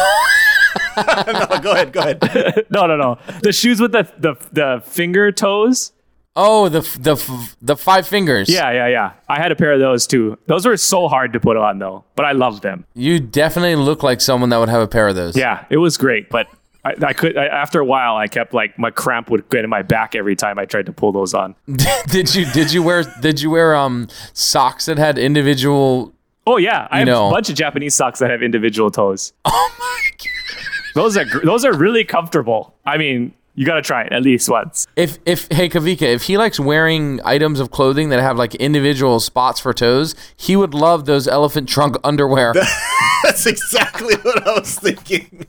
[0.97, 1.91] no, go ahead.
[1.91, 2.65] Go ahead.
[2.69, 3.17] No, no, no.
[3.43, 5.91] The shoes with the the the finger toes.
[6.37, 8.47] Oh, the the the five fingers.
[8.47, 9.13] Yeah, yeah, yeah.
[9.27, 10.37] I had a pair of those too.
[10.47, 12.85] Those were so hard to put on though, but I loved them.
[12.93, 15.35] You definitely look like someone that would have a pair of those.
[15.35, 16.47] Yeah, it was great, but
[16.83, 19.69] I, I could I, after a while I kept like my cramp would get in
[19.69, 21.55] my back every time I tried to pull those on.
[22.07, 26.13] did you did you wear did you wear um socks that had individual
[26.47, 27.27] Oh yeah, I have know.
[27.27, 29.33] a bunch of Japanese socks that have individual toes.
[29.45, 30.65] Oh my god.
[30.95, 32.73] Those are those are really comfortable.
[32.85, 34.87] I mean, you got to try it at least once.
[34.95, 39.19] If if hey Kavika, if he likes wearing items of clothing that have like individual
[39.19, 42.53] spots for toes, he would love those elephant trunk underwear.
[43.23, 45.45] That's exactly what I was thinking.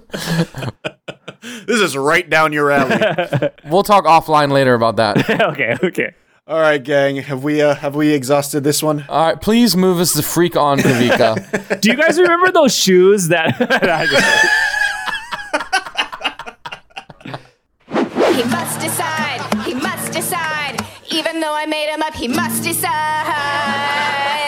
[1.66, 3.50] this is right down your alley.
[3.66, 5.30] we'll talk offline later about that.
[5.52, 6.14] okay, okay.
[6.46, 7.16] All right, gang.
[7.16, 9.06] Have we uh, have we exhausted this one?
[9.08, 11.80] All right, please move us the freak on, Kavika.
[11.80, 13.56] Do you guys remember those shoes that?
[13.60, 14.06] I
[18.34, 20.84] He must decide, he must decide.
[21.10, 24.43] Even though I made him up, he must decide.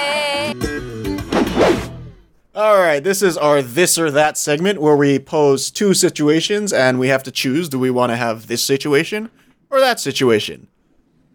[2.57, 6.99] All right, this is our this or that segment where we pose two situations and
[6.99, 9.29] we have to choose do we want to have this situation
[9.69, 10.69] or that situation?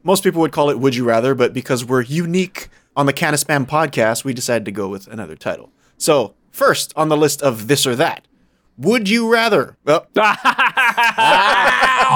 [0.01, 3.35] Most people would call it would you rather, but because we're unique on the Can
[3.35, 5.71] of Spam podcast, we decided to go with another title.
[5.95, 8.27] So, first on the list of this or that,
[8.79, 9.77] would you rather?
[9.85, 10.03] Oh,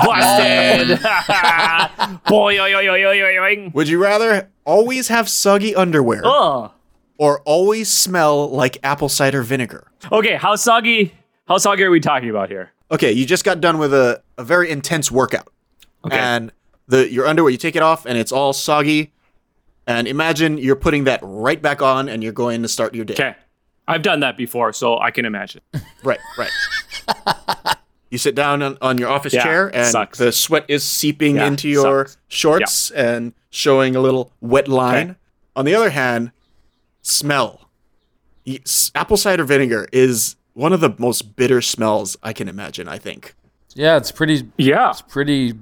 [0.04, 1.00] Busted.
[2.28, 3.72] Boy, oy, oy, oy, oy, oy, oy.
[3.72, 6.72] would you rather always have soggy underwear Ugh.
[7.18, 9.92] Or always smell like apple cider vinegar?
[10.12, 11.14] Okay, how soggy?
[11.48, 12.72] How soggy are we talking about here?
[12.92, 15.48] Okay, you just got done with a, a very intense workout.
[16.06, 16.18] Okay.
[16.18, 16.52] And
[16.88, 19.12] the your underwear, you take it off and it's all soggy.
[19.88, 23.14] And imagine you're putting that right back on and you're going to start your day.
[23.14, 23.36] Okay,
[23.88, 25.62] I've done that before, so I can imagine.
[26.04, 26.52] Right, right.
[28.12, 30.18] you sit down on, on your office Yeah, chair and sucks.
[30.20, 32.18] the sweat is seeping Yeah, into your sucks.
[32.28, 35.12] shorts and showing a little wet line.
[35.12, 35.20] Okay.
[35.56, 36.32] On the other hand,
[37.06, 37.70] smell.
[38.94, 42.88] Apple cider vinegar is one of the most bitter smells I can imagine.
[42.88, 43.36] I think.
[43.74, 44.92] Yeah, it's pretty Yeah.
[44.92, 45.54] It's pretty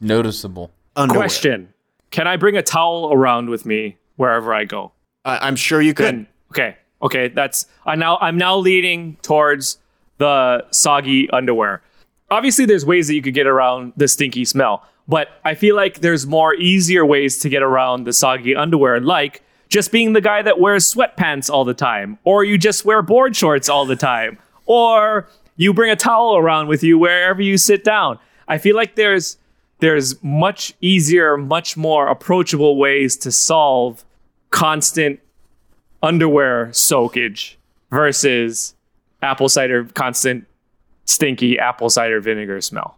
[0.00, 0.70] noticeable.
[0.96, 1.20] Underwear.
[1.22, 1.72] Question:
[2.10, 4.92] Can I bring a towel around with me wherever I go?
[5.24, 6.06] I- I'm sure you could.
[6.06, 9.78] Then okay, okay, that's I now I'm now leading towards
[10.18, 11.82] the soggy underwear.
[12.30, 16.00] Obviously, there's ways that you could get around the stinky smell, but I feel like
[16.00, 20.42] there's more easier ways to get around the soggy underwear, like just being the guy
[20.42, 24.38] that wears sweatpants all the time, or you just wear board shorts all the time,
[24.66, 28.18] or you bring a towel around with you wherever you sit down.
[28.46, 29.36] I feel like there's
[29.80, 34.04] there's much easier, much more approachable ways to solve
[34.50, 35.20] constant
[36.02, 37.58] underwear soakage
[37.90, 38.74] versus
[39.22, 40.46] apple cider constant
[41.04, 42.97] stinky apple cider vinegar smell.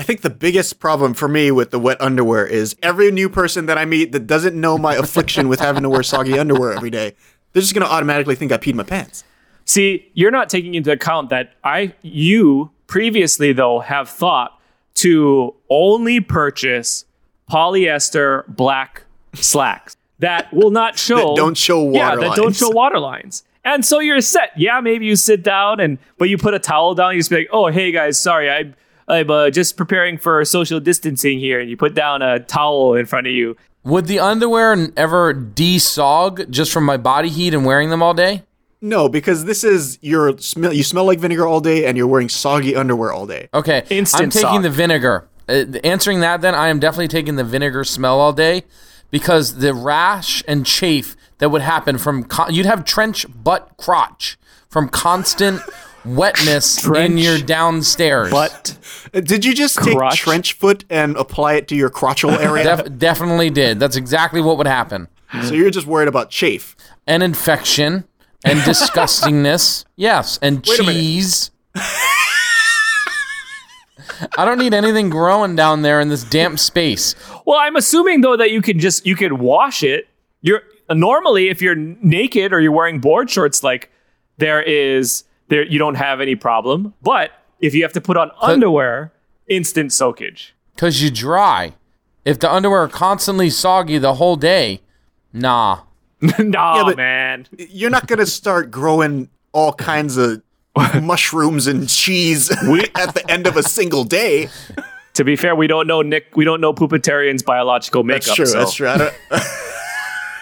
[0.00, 3.66] I think the biggest problem for me with the wet underwear is every new person
[3.66, 6.88] that I meet that doesn't know my affliction with having to wear soggy underwear every
[6.88, 7.14] day,
[7.52, 9.24] they're just going to automatically think I peed my pants.
[9.66, 14.58] See, you're not taking into account that I you previously though have thought
[14.94, 17.04] to only purchase
[17.50, 22.70] polyester black slacks that will not show That don't show water yeah that don't show
[22.70, 23.44] water lines.
[23.66, 24.52] And so you're set.
[24.56, 27.12] Yeah, maybe you sit down and but you put a towel down.
[27.12, 28.72] You just be like, oh hey guys, sorry, I.
[29.10, 33.06] I'm uh, just preparing for social distancing here, and you put down a towel in
[33.06, 33.56] front of you.
[33.84, 38.14] Would the underwear n- ever desog just from my body heat and wearing them all
[38.14, 38.44] day?
[38.80, 40.72] No, because this is your smell.
[40.72, 43.48] You smell like vinegar all day, and you're wearing soggy underwear all day.
[43.52, 44.62] Okay, Instant I'm taking sog.
[44.62, 45.28] the vinegar.
[45.48, 48.62] Uh, answering that, then I am definitely taking the vinegar smell all day
[49.10, 54.38] because the rash and chafe that would happen from con- you'd have trench butt crotch
[54.68, 55.60] from constant
[56.04, 58.30] wetness in your downstairs.
[58.30, 58.76] But
[59.12, 62.64] Did you just take trench foot and apply it to your crotchal area?
[62.64, 63.78] Def- definitely did.
[63.80, 65.08] That's exactly what would happen.
[65.44, 66.76] so you're just worried about chafe.
[67.06, 68.04] And infection
[68.44, 69.84] and disgustingness.
[69.96, 71.50] Yes, and Wait cheese.
[74.36, 77.14] I don't need anything growing down there in this damp space.
[77.46, 80.08] Well, I'm assuming though that you can just you can wash it.
[80.42, 83.90] You're normally if you're naked or you're wearing board shorts, like
[84.38, 86.94] there is there you don't have any problem.
[87.02, 89.12] But if you have to put on underwear,
[89.48, 90.54] instant soakage.
[90.78, 91.74] Cause you dry.
[92.24, 94.80] If the underwear are constantly soggy the whole day,
[95.32, 95.80] nah.
[96.38, 97.46] nah, but- man.
[97.58, 100.42] You're not gonna start growing all kinds of
[101.02, 102.50] mushrooms and cheese
[102.94, 104.48] at the end of a single day.
[105.14, 106.36] To be fair, we don't know Nick.
[106.36, 108.36] We don't know Poopitarian's biological makeup.
[108.36, 108.46] That's true.
[108.46, 109.40] so- That's true.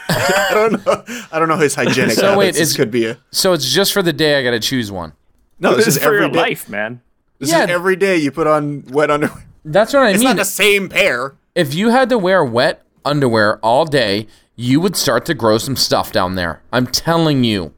[0.10, 1.04] I don't, know.
[1.32, 2.58] I don't know his hygienic So wait, habits.
[2.58, 5.12] This is- could be a So it's just for the day I gotta choose one.
[5.58, 5.70] no.
[5.74, 6.38] This, This is is for your day.
[6.38, 7.00] life, man.
[7.38, 7.64] This Yeah.
[7.64, 9.44] is every day you put on wet underwear.
[9.64, 10.28] That's what I It's mean.
[10.28, 11.34] It's not the same pair.
[11.54, 15.76] if you had to wear wet underwear all day, you would start to grow some
[15.76, 16.62] stuff down there.
[16.72, 17.74] I'm telling you.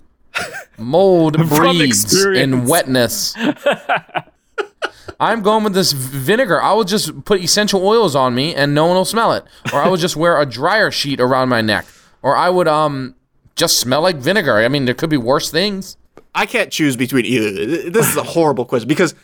[0.79, 3.35] Mold breeds in wetness.
[5.21, 6.63] I'm going with this vinegar.
[6.63, 9.45] I will just put essential oils on me and no one will smell it.
[9.73, 11.85] Or I will just wear a dryer sheet around my neck.
[12.23, 13.15] Or I would um
[13.57, 14.59] just smell like vinegar.
[14.59, 15.97] I mean, there could be worse things.
[16.35, 17.91] I can't choose between either.
[17.91, 19.15] This is a horrible question because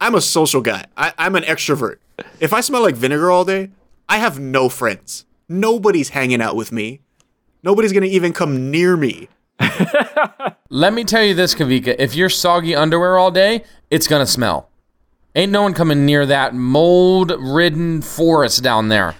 [0.00, 0.86] I'm a social guy.
[0.96, 1.96] I, I'm an extrovert.
[2.40, 3.70] If I smell like vinegar all day,
[4.08, 5.26] I have no friends.
[5.48, 7.00] Nobody's hanging out with me.
[7.62, 9.28] Nobody's gonna even come near me.
[10.70, 11.94] Let me tell you this, Kavika.
[11.98, 14.70] If you're soggy underwear all day, it's gonna smell.
[15.34, 19.16] Ain't no one coming near that mold-ridden forest down there.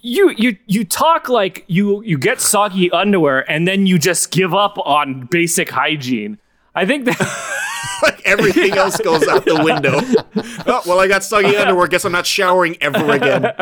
[0.00, 4.54] You you you talk like you you get soggy underwear and then you just give
[4.54, 6.38] up on basic hygiene.
[6.74, 7.18] I think that
[8.02, 10.00] Like everything else goes out the window.
[10.66, 11.86] oh, well, I got soggy underwear.
[11.88, 13.52] Guess I'm not showering ever again.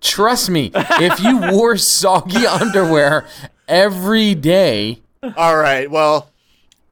[0.00, 3.26] Trust me, if you wore soggy underwear
[3.68, 5.02] every day,
[5.36, 5.90] All right.
[5.90, 6.30] Well,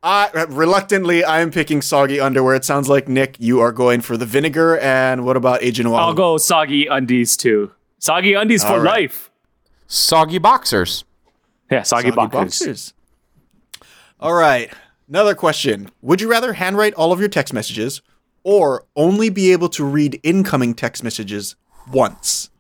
[0.03, 2.55] I reluctantly I am picking soggy underwear.
[2.55, 4.79] It sounds like Nick, you are going for the vinegar.
[4.79, 6.01] And what about Agent Wong?
[6.01, 7.73] I'll go soggy undies too.
[7.99, 9.03] Soggy undies for All right.
[9.03, 9.31] life.
[9.87, 11.05] soggy boxers.
[11.71, 12.33] Yeah, soggy, Soggy boxers.
[12.61, 12.95] boxers.
[14.21, 14.73] All right.
[15.09, 15.91] Another question.
[16.03, 18.03] Would you rather handwrite all of your text messages
[18.45, 21.57] or only be able to read incoming text messages
[21.91, 22.51] once?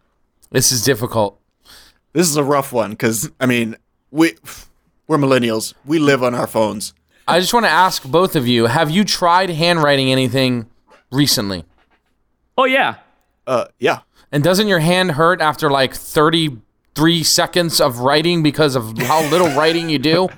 [0.50, 1.40] This is difficult.
[2.14, 3.76] This is a rough one because, I mean,
[4.10, 4.34] we,
[5.06, 5.74] we're millennials.
[5.84, 6.94] We live on our phones.
[7.26, 10.66] I just want to ask both of you: Have you tried handwriting anything
[11.12, 11.64] recently?
[12.56, 12.94] Oh yeah.
[13.46, 14.00] Uh, yeah.
[14.30, 19.48] And doesn't your hand hurt after like thirty-three seconds of writing because of how little
[19.54, 20.28] writing you do?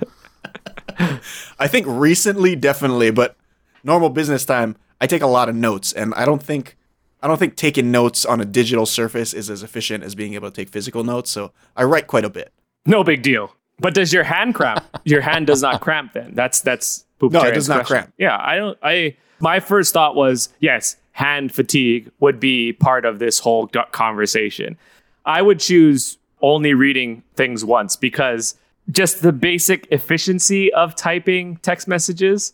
[1.59, 3.35] I think recently, definitely, but
[3.83, 6.77] normal business time, I take a lot of notes, and I don't think
[7.21, 10.49] I don't think taking notes on a digital surface is as efficient as being able
[10.49, 11.29] to take physical notes.
[11.29, 12.51] So I write quite a bit.
[12.85, 13.55] No big deal.
[13.79, 14.83] But does your hand cramp?
[15.05, 16.33] Your hand does not cramp then.
[16.35, 17.95] That's that's poop No, it does not question.
[17.95, 18.13] cramp.
[18.17, 23.19] Yeah, I don't I my first thought was yes, hand fatigue would be part of
[23.19, 24.77] this whole conversation.
[25.25, 28.55] I would choose only reading things once because
[28.89, 32.53] just the basic efficiency of typing text messages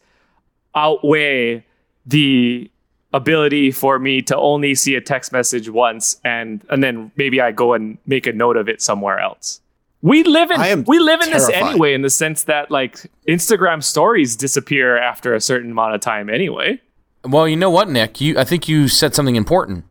[0.76, 1.64] outweigh
[2.06, 2.70] the
[3.14, 7.52] ability for me to only see a text message once and and then maybe I
[7.52, 9.62] go and make a note of it somewhere else.
[10.02, 14.36] We live in we live in this anyway in the sense that like Instagram stories
[14.36, 16.80] disappear after a certain amount of time anyway.
[17.26, 18.22] Well, you know what, Nick?
[18.22, 19.86] You, I think you said something important,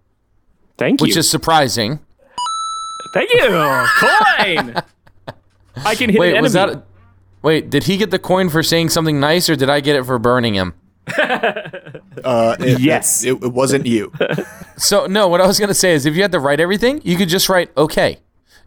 [0.79, 1.07] Thank you.
[1.07, 2.01] which is surprising.
[3.15, 3.41] Thank you.
[3.41, 4.75] Coin.
[5.85, 6.75] I can hit Wait, an was enemy.
[6.77, 6.85] that?
[7.43, 10.05] Wait, did he get the coin for saying something nice, or did I get it
[10.05, 10.75] for burning him?
[11.19, 13.25] Uh, it- Yes.
[13.25, 14.13] it, it wasn't you.
[14.79, 17.17] So no, what I was gonna say is, if you had to write everything, you
[17.17, 18.19] could just write okay,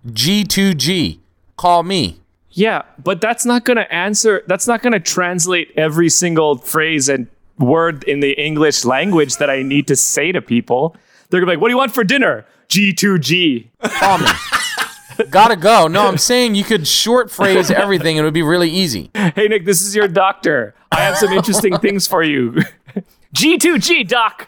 [0.07, 1.19] G2G,
[1.55, 2.19] call me.
[2.49, 4.41] Yeah, but that's not going to answer.
[4.47, 7.27] That's not going to translate every single phrase and
[7.59, 10.95] word in the English language that I need to say to people.
[11.29, 13.69] They're gonna be like, "What do you want for dinner?" G2G.
[13.83, 14.19] Call.
[15.29, 15.87] Gotta go.
[15.87, 18.17] No, I'm saying you could short phrase everything.
[18.17, 19.11] and It would be really easy.
[19.13, 20.73] Hey Nick, this is your doctor.
[20.91, 22.55] I have some interesting things for you.
[23.35, 24.47] G2G, doc.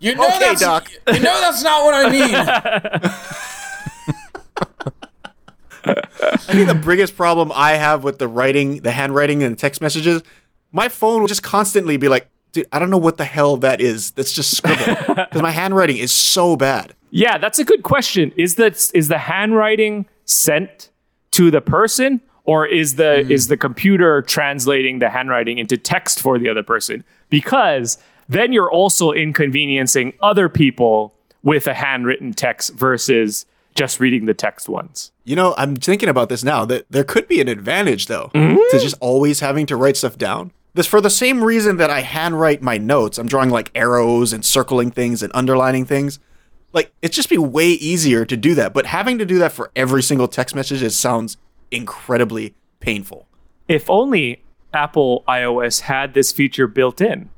[0.00, 0.88] You know Okay, that's, Doc.
[1.08, 2.34] You know that's not what I mean.
[5.84, 9.80] I think the biggest problem I have with the writing, the handwriting and the text
[9.80, 10.22] messages,
[10.72, 13.80] my phone will just constantly be like, dude, I don't know what the hell that
[13.80, 14.10] is.
[14.12, 15.14] That's just scribble.
[15.14, 16.94] Because my handwriting is so bad.
[17.10, 18.32] Yeah, that's a good question.
[18.36, 20.90] Is that is the handwriting sent
[21.32, 23.30] to the person or is the hmm.
[23.30, 27.04] is the computer translating the handwriting into text for the other person?
[27.28, 27.98] Because
[28.28, 34.68] then you're also inconveniencing other people with a handwritten text versus just reading the text
[34.68, 35.12] once.
[35.24, 36.64] You know, I'm thinking about this now.
[36.64, 38.78] That there could be an advantage though to mm-hmm.
[38.78, 40.52] just always having to write stuff down.
[40.74, 43.18] This for the same reason that I handwrite my notes.
[43.18, 46.18] I'm drawing like arrows and circling things and underlining things.
[46.72, 48.72] Like it'd just be way easier to do that.
[48.72, 51.36] But having to do that for every single text message it sounds
[51.70, 53.28] incredibly painful.
[53.68, 54.42] If only
[54.72, 57.28] Apple iOS had this feature built in.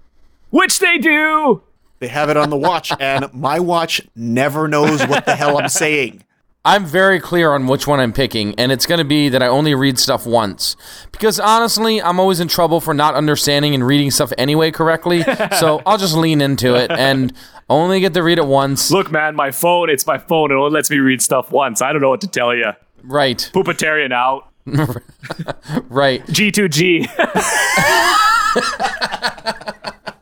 [0.51, 1.63] Which they do.
[1.99, 5.69] They have it on the watch, and my watch never knows what the hell I'm
[5.69, 6.25] saying.
[6.67, 9.49] I'm very clear on which one I'm picking, and it's going to be that I
[9.49, 10.77] only read stuff once.
[11.13, 15.23] Because honestly, I'm always in trouble for not understanding and reading stuff anyway correctly.
[15.59, 17.35] so I'll just lean into it and
[17.69, 18.91] only get to read it once.
[18.91, 20.51] Look, man, my phone, it's my phone.
[20.51, 21.83] It only lets me read stuff once.
[21.83, 22.73] I don't know what to tell you.
[23.03, 24.49] Right, Poopitarian out.
[25.91, 26.25] right.
[26.27, 27.11] G2G.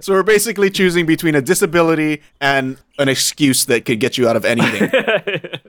[0.00, 4.36] So we're basically choosing between a disability and an excuse that could get you out
[4.36, 4.90] of anything.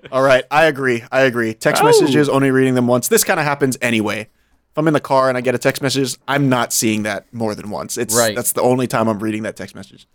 [0.12, 1.04] All right, I agree.
[1.12, 1.54] I agree.
[1.54, 1.86] Text oh.
[1.86, 3.08] messages, only reading them once.
[3.08, 4.22] This kind of happens anyway.
[4.22, 7.34] If I'm in the car and I get a text message, I'm not seeing that
[7.34, 7.98] more than once.
[7.98, 8.36] It's Right.
[8.36, 10.08] that's the only time I'm reading that text message.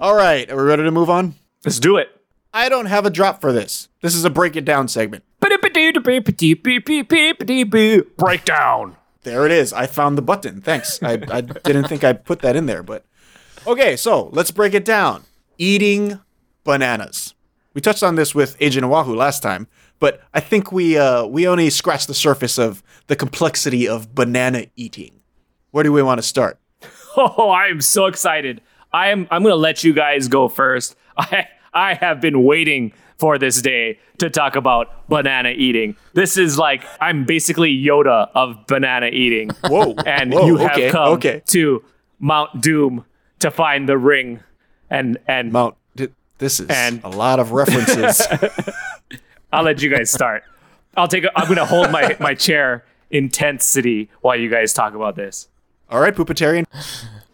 [0.00, 1.34] All right, are we ready to move on?
[1.64, 2.08] Let's do it.
[2.54, 3.88] I don't have a drop for this.
[4.00, 5.24] This is a break it down segment.
[8.16, 8.96] Breakdown.
[9.28, 9.72] There it is.
[9.72, 10.60] I found the button.
[10.60, 11.02] Thanks.
[11.02, 13.04] I, I didn't think I put that in there, but
[13.66, 13.96] okay.
[13.96, 15.24] So let's break it down.
[15.58, 16.20] Eating
[16.64, 17.34] bananas.
[17.74, 19.68] We touched on this with Agent Oahu last time,
[19.98, 24.66] but I think we uh, we only scratched the surface of the complexity of banana
[24.76, 25.20] eating.
[25.70, 26.58] Where do we want to start?
[27.16, 28.60] Oh, I am so excited.
[28.92, 30.94] I am I'm going to let you guys go first.
[31.18, 35.96] I I have been waiting for this day to talk about banana eating.
[36.14, 39.50] This is like I'm basically Yoda of banana eating.
[39.64, 39.94] Whoa!
[40.06, 41.42] and Whoa, you have okay, come okay.
[41.46, 41.84] to
[42.20, 43.04] Mount Doom
[43.40, 44.40] to find the ring
[44.90, 45.74] and and Mount.
[46.38, 48.22] This is And- a lot of references.
[49.52, 50.44] I'll let you guys start.
[50.96, 51.24] I'll take.
[51.24, 55.48] A, I'm gonna hold my my chair intensity while you guys talk about this.
[55.90, 56.64] All right, Poopitarian.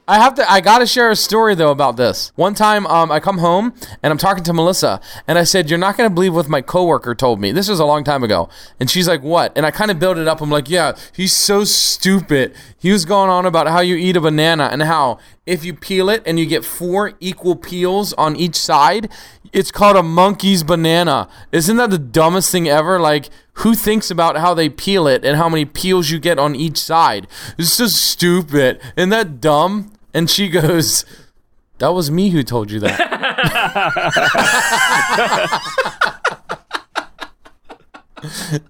[0.06, 0.50] I have to.
[0.50, 2.30] I gotta share a story though about this.
[2.36, 5.78] One time, um, I come home and I'm talking to Melissa, and I said, "You're
[5.78, 8.90] not gonna believe what my coworker told me." This was a long time ago, and
[8.90, 10.42] she's like, "What?" And I kind of built it up.
[10.42, 14.20] I'm like, "Yeah, he's so stupid." He was going on about how you eat a
[14.20, 18.56] banana and how if you peel it and you get four equal peels on each
[18.56, 19.08] side,
[19.54, 21.28] it's called a monkey's banana.
[21.50, 23.00] Isn't that the dumbest thing ever?
[23.00, 26.56] Like, who thinks about how they peel it and how many peels you get on
[26.56, 27.26] each side?
[27.56, 28.80] It's so stupid.
[28.96, 29.92] Isn't that dumb?
[30.14, 31.04] And she goes,
[31.78, 33.10] That was me who told you that.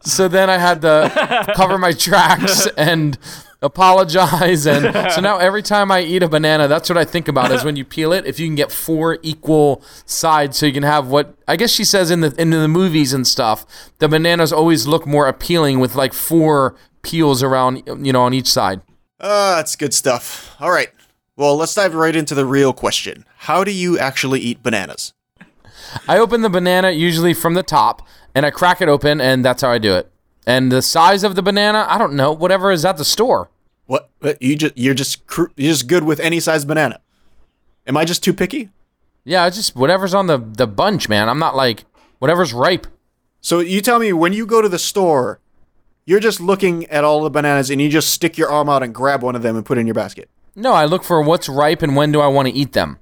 [0.03, 3.17] so then I had to cover my tracks and
[3.63, 4.67] apologize.
[4.67, 7.65] And so now every time I eat a banana, that's what I think about is
[7.65, 11.09] when you peel it, if you can get four equal sides so you can have
[11.09, 13.67] what I guess she says in the in the movies and stuff,
[13.99, 18.49] the bananas always look more appealing with like four peels around you know on each
[18.51, 18.81] side.
[19.21, 20.55] Uh, that's good stuff.
[20.61, 20.91] All right.
[21.37, 23.25] Well, let's dive right into the real question.
[23.39, 25.15] How do you actually eat bananas?
[26.07, 29.63] I open the banana usually from the top and I crack it open and that's
[29.63, 30.13] how I do it.
[30.47, 33.51] And the size of the banana, I don't know, whatever is at the store.
[33.87, 34.11] What?
[34.41, 37.01] You just you're just cr- you're just good with any size banana.
[37.87, 38.71] Am I just too picky?
[39.25, 41.29] Yeah, it's just whatever's on the the bunch, man.
[41.29, 41.85] I'm not like
[42.19, 42.87] whatever's ripe.
[43.41, 45.41] So you tell me when you go to the store,
[46.07, 48.95] you're just looking at all the bananas and you just stick your arm out and
[48.95, 50.31] grab one of them and put it in your basket.
[50.57, 52.99] No, I look for what's ripe and when do I want to eat them.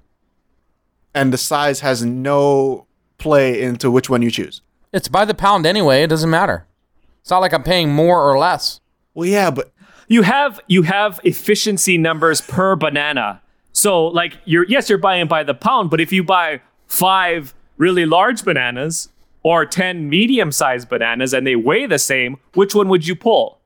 [1.14, 2.86] And the size has no
[3.18, 4.62] play into which one you choose.
[4.92, 6.02] It's by the pound anyway.
[6.02, 6.66] It doesn't matter.
[7.20, 8.80] It's not like I'm paying more or less.
[9.14, 9.72] Well, yeah, but
[10.08, 13.42] you have you have efficiency numbers per banana.
[13.72, 18.06] So like you're yes, you're buying by the pound, but if you buy five really
[18.06, 19.08] large bananas
[19.42, 23.60] or ten medium-sized bananas and they weigh the same, which one would you pull?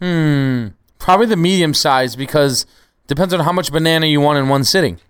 [0.00, 2.66] Hmm, probably the medium size because
[3.08, 5.00] depends on how much banana you want in one sitting.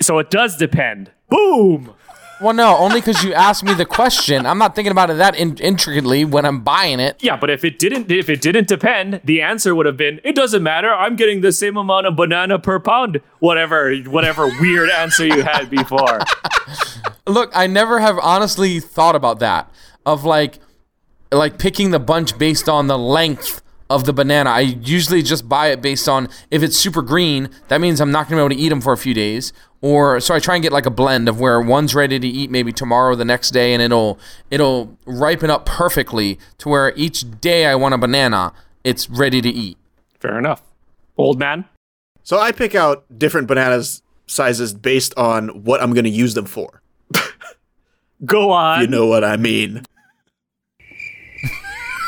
[0.00, 1.10] So it does depend.
[1.28, 1.92] Boom.
[2.40, 4.44] Well, no, only because you asked me the question.
[4.44, 7.22] I'm not thinking about it that in- intricately when I'm buying it.
[7.22, 10.34] Yeah, but if it didn't if it didn't depend, the answer would have been it
[10.34, 10.92] doesn't matter.
[10.92, 13.20] I'm getting the same amount of banana per pound.
[13.38, 16.20] Whatever whatever weird answer you had before.
[17.26, 19.72] Look, I never have honestly thought about that
[20.04, 20.58] of like
[21.32, 23.62] like picking the bunch based on the length
[23.94, 24.50] of the banana.
[24.50, 28.28] I usually just buy it based on if it's super green, that means I'm not
[28.28, 29.52] going to be able to eat them for a few days.
[29.80, 32.50] Or so I try and get like a blend of where one's ready to eat
[32.50, 34.18] maybe tomorrow the next day and it'll
[34.50, 39.48] it'll ripen up perfectly to where each day I want a banana, it's ready to
[39.48, 39.76] eat.
[40.18, 40.62] Fair enough.
[41.16, 41.66] Old man.
[42.22, 46.46] so I pick out different bananas sizes based on what I'm going to use them
[46.46, 46.82] for.
[48.24, 48.80] Go on.
[48.80, 49.84] You know what I mean.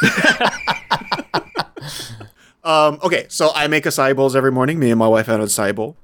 [2.65, 4.79] um, okay, so I make acai bowls every morning.
[4.79, 5.97] Me and my wife have an acai bowl.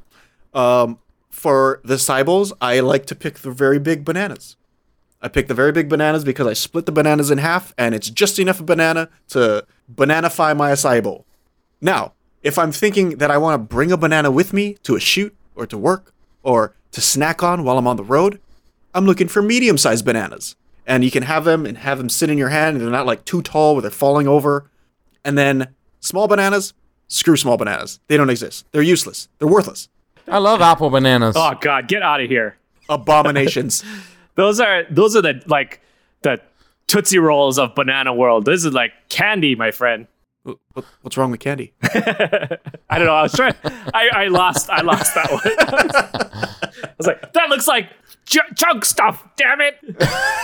[0.55, 0.99] Um,
[1.31, 4.57] for the acai bowls, I like to pick the very big bananas.
[5.21, 8.11] I pick the very big bananas because I split the bananas in half, and it's
[8.11, 11.25] just enough of banana to bananify my acai bowl.
[11.81, 12.13] Now,
[12.43, 15.35] if I'm thinking that I want to bring a banana with me to a shoot
[15.55, 16.13] or to work
[16.43, 18.41] or to snack on while I'm on the road,
[18.95, 20.57] I'm looking for medium sized bananas.
[20.87, 23.07] And you can have them and have them sit in your hand, and they're not
[23.07, 24.69] like too tall where they're falling over.
[25.25, 25.69] And then
[26.01, 26.75] small bananas,
[27.09, 28.01] screw small bananas.
[28.09, 28.67] They don't exist.
[28.73, 29.29] They're useless.
[29.39, 29.89] They're worthless.
[30.29, 31.35] I love apple bananas.
[31.39, 32.57] Oh god, get out of here.
[32.89, 33.85] Abominations.
[34.35, 35.81] Those are those are the like
[36.23, 36.41] the
[36.87, 38.47] Tootsie Rolls of banana world.
[38.47, 40.07] This is like candy, my friend.
[40.43, 40.59] What-
[41.03, 41.75] What's wrong with candy?
[41.83, 42.59] I
[42.99, 43.15] don't know.
[43.15, 43.55] I was trying.
[43.93, 44.71] I, I lost.
[44.71, 46.72] I lost that one.
[47.07, 47.89] I was like, that looks like
[48.27, 49.27] ch- chunk stuff.
[49.37, 49.77] Damn it!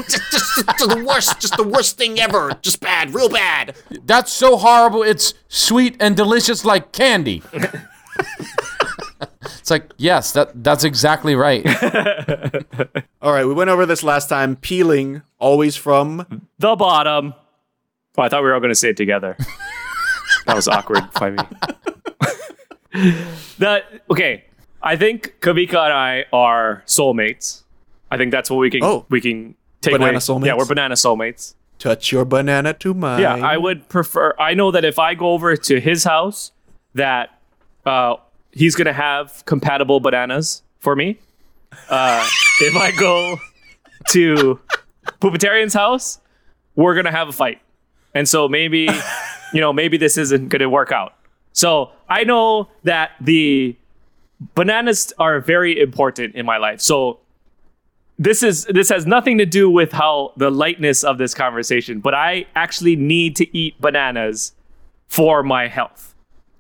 [0.09, 2.53] just, just, just the worst, just the worst thing ever.
[2.63, 3.77] Just bad, real bad.
[4.05, 5.03] That's so horrible.
[5.03, 7.43] It's sweet and delicious like candy.
[9.43, 11.65] it's like, yes, that that's exactly right.
[13.23, 14.57] All right, we went over this last time.
[14.57, 17.35] Peeling always from The bottom.
[18.17, 19.37] Oh, I thought we were all going to say it together.
[20.47, 21.39] that was awkward by me.
[23.59, 24.43] that okay.
[24.83, 27.63] I think Kavika and I are soulmates.
[28.11, 28.83] I think that's what we can.
[28.83, 29.05] Oh.
[29.09, 30.19] we can take Banana away.
[30.19, 30.47] soulmates?
[30.47, 31.55] Yeah, we're banana soulmates.
[31.79, 33.21] touch your banana to mine.
[33.21, 34.35] Yeah, I would prefer.
[34.39, 36.53] I know that if I go over to his house,
[36.95, 37.39] that
[37.85, 38.17] uh,
[38.53, 41.19] he's gonna have compatible bananas for me.
[41.89, 42.27] Uh,
[42.61, 43.37] if I go
[44.11, 44.59] to
[45.21, 46.19] Poopitarian's house,
[46.77, 47.61] we're gonna have a fight,
[48.15, 48.89] and so maybe,
[49.53, 51.15] you know, maybe this isn't gonna work out.
[51.53, 53.77] So I know that the
[54.55, 56.81] bananas are very important in my life.
[56.81, 57.21] So
[58.19, 62.15] this is this has nothing to do with how the lightness of this conversation, but
[62.15, 64.53] I actually need to eat bananas
[65.07, 66.15] for my health.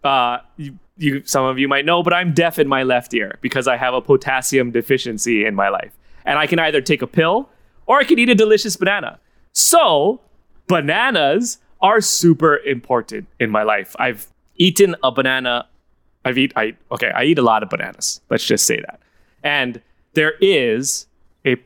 [0.05, 3.39] Uh, you, you, some of you might know, but I'm deaf in my left ear
[3.41, 5.93] because I have a potassium deficiency in my life,
[6.25, 7.49] and I can either take a pill
[7.87, 9.19] or I can eat a delicious banana.
[9.53, 10.21] So
[10.69, 13.97] bananas are super important in my life.
[13.99, 15.67] I've eaten a banana.
[16.25, 17.11] I've eat I okay.
[17.15, 18.21] I eat a lot of bananas.
[18.31, 19.01] Let's just say that,
[19.43, 19.81] and
[20.15, 21.07] there is
[21.47, 21.57] a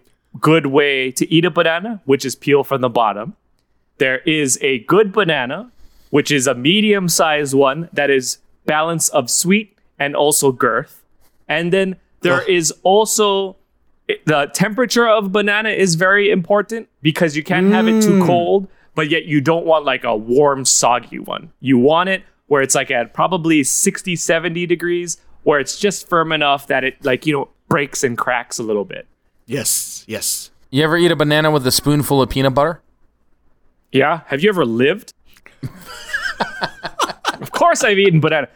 [0.41, 3.35] good way to eat a banana, which is peel from the bottom.
[3.99, 5.71] There is a good banana,
[6.11, 11.03] which is a medium sized one that is balance of sweet and also girth.
[11.49, 13.57] And then there is also
[14.25, 18.27] the temperature of banana is very important because you can't have it too mm.
[18.27, 21.53] cold, but yet you don't want like a warm, soggy one.
[21.61, 22.23] You want it
[22.53, 27.03] where it's like at probably 60, 70 degrees, where it's just firm enough that it
[27.03, 29.07] like, you know, breaks and cracks a little bit.
[29.47, 30.51] Yes, yes.
[30.69, 32.83] You ever eat a banana with a spoonful of peanut butter?
[33.91, 34.21] Yeah.
[34.27, 35.15] Have you ever lived?
[37.41, 38.49] of course I've eaten banana.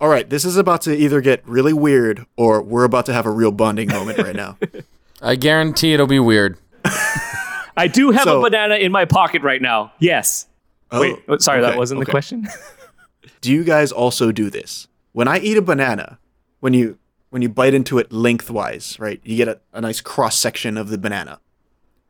[0.00, 3.26] All right, this is about to either get really weird or we're about to have
[3.26, 4.56] a real bonding moment right now.
[5.20, 6.56] I guarantee it'll be weird.
[7.76, 9.92] I do have So- a banana in my pocket right now.
[9.98, 10.46] Yes.
[10.92, 12.48] Oh, Wait, oh, sorry, that wasn't the question.
[13.40, 14.88] Do you guys also do this?
[15.12, 16.18] When I eat a banana,
[16.60, 16.98] when you
[17.30, 19.20] when you bite into it lengthwise, right?
[19.22, 21.40] You get a, a nice cross section of the banana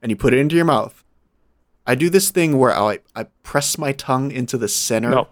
[0.03, 1.05] and you put it into your mouth.
[1.87, 5.29] I do this thing where I I press my tongue into the center No.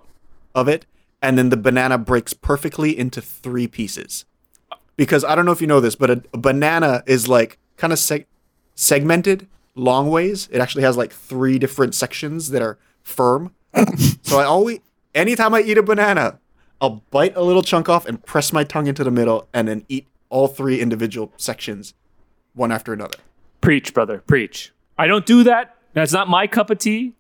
[0.55, 0.84] of it
[1.22, 4.24] and then the banana breaks perfectly into three pieces.
[4.96, 7.92] Because I don't know if you know this, but a, a banana is like kind
[7.92, 8.26] of seg-
[8.74, 10.49] segmented long ways.
[10.51, 12.78] It actually has like three different sections that are
[13.09, 13.54] firm.
[14.22, 14.80] so I always,
[15.14, 16.38] anytime I eat a banana,
[16.80, 19.84] I'll bite a little chunk off and press my tongue into the middle and then
[19.88, 21.94] eat all three individual sections
[22.54, 23.18] one after another.
[23.61, 24.72] Preach, brother, preach.
[24.96, 25.76] I don't do that.
[25.94, 27.14] That's not my cup of tea,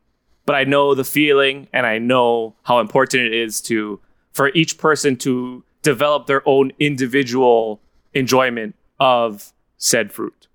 [0.46, 4.00] but I know the feeling and I know how important it is to
[4.32, 7.80] for each person to develop their own individual
[8.14, 10.46] enjoyment of said fruit.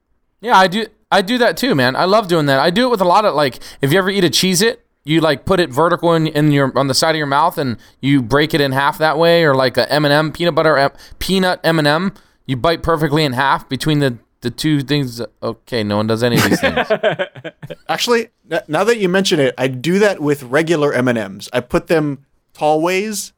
[0.42, 0.88] Yeah, I do.
[1.12, 1.96] I do that too, man.
[1.96, 2.60] I love doing that.
[2.60, 3.60] I do it with a lot of like.
[3.82, 6.78] If you ever eat a Cheez It, you like put it vertical in, in your
[6.78, 9.54] on the side of your mouth, and you break it in half that way, or
[9.56, 12.14] like a M and m peanut butter M- peanut M and m
[12.46, 15.22] You bite perfectly in half between the the two things.
[15.42, 16.88] Okay, no one does any of these things.
[17.90, 21.50] Actually, n- now that you mention it, I do that with regular M&Ms.
[21.54, 23.34] I put them tall ways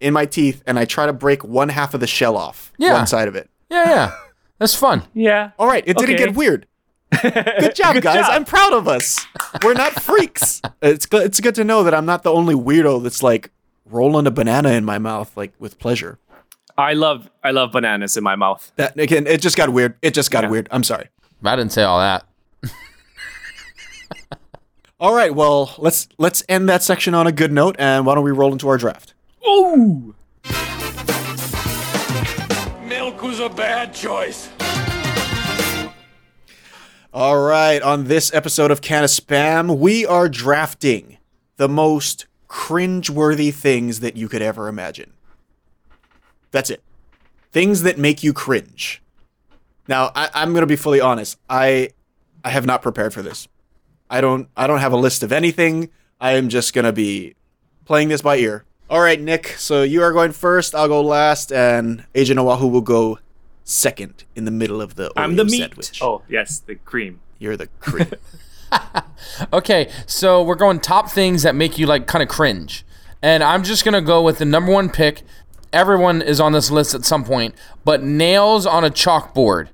[0.00, 2.92] in my teeth and I try to break one half of the shell off Yeah.
[2.94, 3.50] one side of it.
[3.70, 4.12] yeah, yeah,
[4.58, 5.02] that's fun.
[5.14, 5.50] Yeah.
[5.58, 6.26] All right, it didn't Okay.
[6.26, 6.66] get weird.
[7.22, 8.26] Good job, guys.
[8.26, 8.30] job.
[8.30, 9.26] I'm proud of us.
[9.62, 10.62] We're not freaks.
[10.82, 11.24] It's good.
[11.26, 13.50] It's good to know that I'm not the only weirdo that's like
[13.86, 16.18] rolling a banana in my mouth like with pleasure.
[16.78, 18.72] I love I love bananas in my mouth.
[18.76, 19.96] That again, it just got weird.
[20.02, 20.68] It just got weird.
[20.70, 21.08] I'm sorry.
[21.44, 22.24] I didn't say all that.
[25.00, 28.22] All right, well, let's let's end that section on a good note, and why don't
[28.24, 29.14] we roll into our draft?
[29.48, 30.14] Ooh.
[32.86, 34.50] Milk was a bad choice.
[37.12, 41.18] All right, on this episode of Can of Spam, we are drafting
[41.56, 45.12] the most cringe-worthy things that you could ever imagine.
[46.52, 46.84] That's it.
[47.50, 49.02] Things that make you cringe.
[49.88, 51.36] Now, I, I'm going to be fully honest.
[51.48, 51.90] I
[52.44, 53.48] I have not prepared for this.
[54.08, 55.90] I don't I don't have a list of anything.
[56.20, 57.34] I am just to be
[57.86, 58.64] playing this by ear.
[58.88, 59.48] All right, Nick.
[59.58, 60.76] So you are going first.
[60.76, 63.18] I'll go last, and Agent Oahu will go
[63.70, 65.58] second in the middle of the I'm Oreo the meat.
[65.58, 66.02] sandwich.
[66.02, 67.20] Oh, yes, the cream.
[67.38, 68.10] You're the cream.
[69.52, 72.84] Okay, so we're going top things that make you like kind of cringe.
[73.22, 75.22] And I'm just going to go with the number one pick.
[75.72, 77.54] Everyone is on this list at some point,
[77.84, 79.68] but nails on a chalkboard.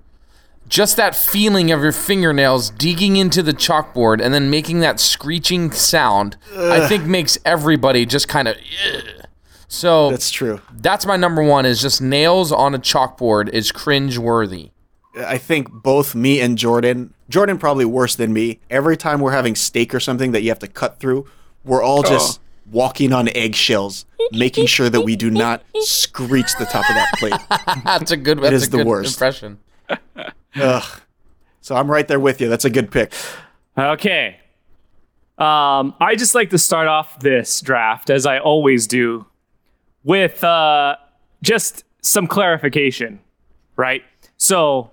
[0.69, 5.71] Just that feeling of your fingernails digging into the chalkboard and then making that screeching
[5.71, 8.57] sound, I think makes everybody just kind of.
[9.69, 10.61] So That's true.
[10.73, 14.71] that's my number one is just nails on a chalkboard is cringe worthy.
[15.19, 18.61] I think both me and Jordan, Jordan probably worse than me.
[18.71, 21.27] Every time we're having steak or something that you have to cut through,
[21.65, 22.39] we're all just
[22.71, 27.83] walking on eggshells, making sure that we do not screech the top of that plate.
[27.85, 28.41] That's a good.
[28.41, 29.15] That's is a the good worst.
[29.15, 29.59] impression.
[30.57, 31.01] Ugh.
[31.63, 32.49] So I'm right there with you.
[32.49, 33.13] That's a good pick.
[33.77, 34.37] Okay.
[35.39, 39.27] Um, I just like to start off this draft, as I always do,
[40.07, 40.97] with uh,
[41.43, 43.19] just some clarification,
[43.77, 44.03] right?
[44.39, 44.93] So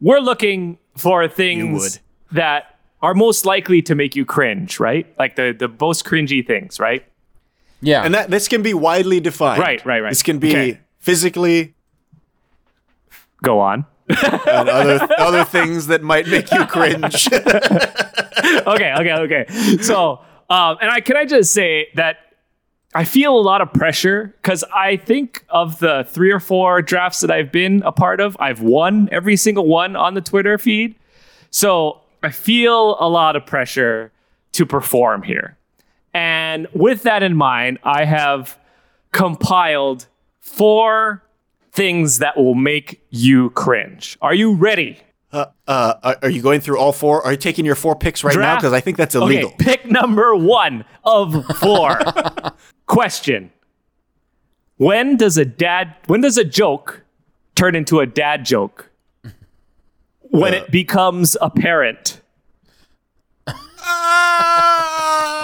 [0.00, 2.00] we're looking for things
[2.32, 5.06] that are most likely to make you cringe, right?
[5.18, 7.04] Like the the most cringy things, right?
[7.82, 8.02] Yeah.
[8.02, 9.60] And that this can be widely defined.
[9.60, 10.08] Right, right, right.
[10.08, 10.80] This can be Okay.
[10.98, 11.74] physically
[13.42, 13.84] Go on.
[14.08, 17.28] and other other things that might make you cringe.
[17.32, 19.46] okay, okay, okay.
[19.82, 22.16] So, um, and I can I just say that
[22.94, 27.20] I feel a lot of pressure because I think of the three or four drafts
[27.20, 30.94] that I've been a part of, I've won every single one on the Twitter feed.
[31.50, 34.12] So I feel a lot of pressure
[34.52, 35.56] to perform here.
[36.12, 38.56] And with that in mind, I have
[39.10, 40.06] compiled
[40.40, 41.24] four
[41.72, 44.16] things that will make you cringe.
[44.22, 45.00] Are you ready?
[45.34, 47.22] Uh, are are you going through all four?
[47.24, 48.54] Are you taking your four picks right now?
[48.56, 49.50] Because I think that's illegal.
[49.50, 51.98] Okay, pick number one of four.
[52.86, 53.50] Question:
[54.76, 55.96] When does a dad?
[56.06, 57.02] When does a joke
[57.54, 58.90] turn into a dad joke?
[60.20, 62.20] When it becomes apparent.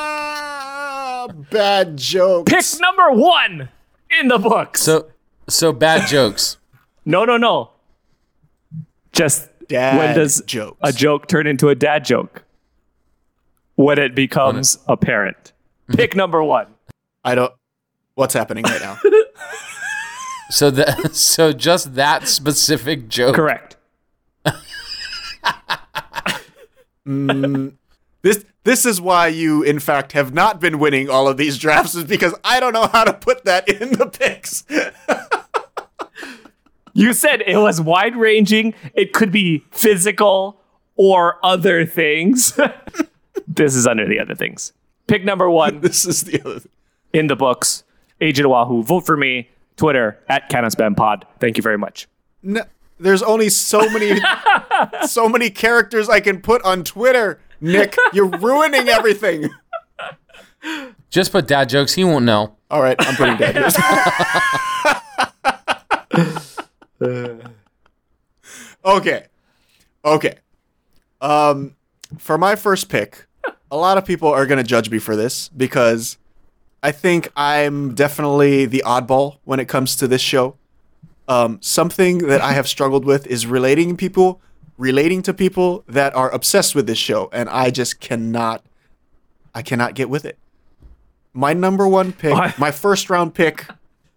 [0.03, 2.53] Ah, bad jokes.
[2.53, 3.69] Pick number one
[4.19, 4.83] in the books.
[4.83, 5.11] So
[5.49, 6.57] so bad jokes.
[7.05, 7.71] no, no, no.
[9.13, 10.77] Just Dad when does jokes.
[10.83, 12.45] a joke turn into a dad joke?
[13.77, 15.53] When it becomes apparent.
[15.89, 15.97] Mm-hmm.
[15.97, 16.67] Pick number one.
[17.25, 17.53] I don't.
[18.15, 18.99] What's happening right now?
[20.51, 23.37] So that so just that specific joke.
[23.37, 23.77] Correct.
[27.07, 27.75] Mm,
[28.23, 31.95] this this is why you, in fact, have not been winning all of these drafts,
[31.95, 34.65] is because I don't know how to put that in the picks.
[37.01, 38.75] You said it was wide ranging.
[38.93, 40.61] It could be physical
[40.97, 42.59] or other things.
[43.49, 44.75] this is under the other things.
[45.07, 46.61] Pick number one this is the other.
[46.61, 46.71] Thing.
[47.15, 47.85] in the books.
[48.21, 48.83] Agent Oahu.
[48.83, 49.49] Vote for me.
[49.77, 50.71] Twitter at Canon
[51.39, 52.07] Thank you very much.
[52.43, 52.65] No,
[52.99, 54.21] there's only so many,
[55.07, 57.41] so many characters I can put on Twitter.
[57.63, 59.49] Nick, you're ruining everything.
[61.09, 61.95] Just put dad jokes.
[61.95, 62.57] He won't know.
[62.71, 63.57] All right, I'm putting dead.
[68.85, 69.27] okay,
[70.05, 70.35] okay.
[71.21, 71.77] Um,
[72.19, 73.27] for my first pick,
[73.71, 76.19] a lot of people are gonna judge me for this because
[76.83, 80.57] I think I'm definitely the oddball when it comes to this show.
[81.29, 84.41] Um, something that I have struggled with is relating people,
[84.77, 88.65] relating to people that are obsessed with this show, and I just cannot,
[89.55, 90.39] I cannot get with it.
[91.33, 93.67] My number one pick, my first round pick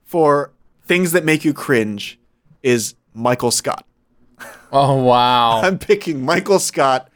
[0.03, 0.51] for
[0.85, 2.17] things that make you cringe
[2.63, 3.85] is Michael Scott.
[4.71, 5.61] Oh wow.
[5.63, 7.09] I'm picking Michael Scott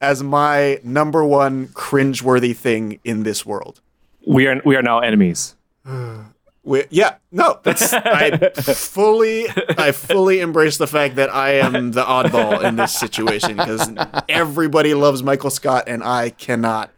[0.00, 3.80] as my number one cringeworthy thing in this world.
[4.26, 5.56] We are we are now enemies.
[6.66, 12.02] We, yeah, no, that's I fully I fully embrace the fact that I am the
[12.02, 13.90] oddball in this situation because
[14.30, 16.90] everybody loves Michael Scott and I cannot,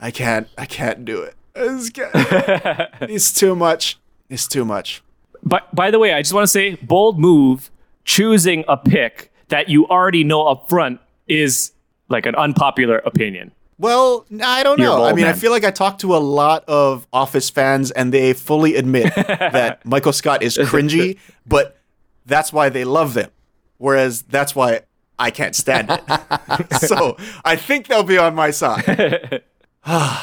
[0.00, 1.34] I can't, I can't do it.
[1.56, 1.90] It's,
[3.00, 3.98] it's too much.
[4.28, 5.02] It's too much.
[5.44, 7.70] But by the way, I just want to say bold move
[8.04, 11.72] choosing a pick that you already know up front is
[12.08, 13.52] like an unpopular opinion.
[13.78, 15.04] Well, I don't You're know.
[15.04, 18.32] I mean, I feel like I talk to a lot of Office fans, and they
[18.32, 21.78] fully admit that Michael Scott is cringy, but
[22.24, 23.30] that's why they love them.
[23.78, 24.82] Whereas that's why
[25.18, 26.80] I can't stand it.
[26.88, 29.42] so I think they'll be on my side.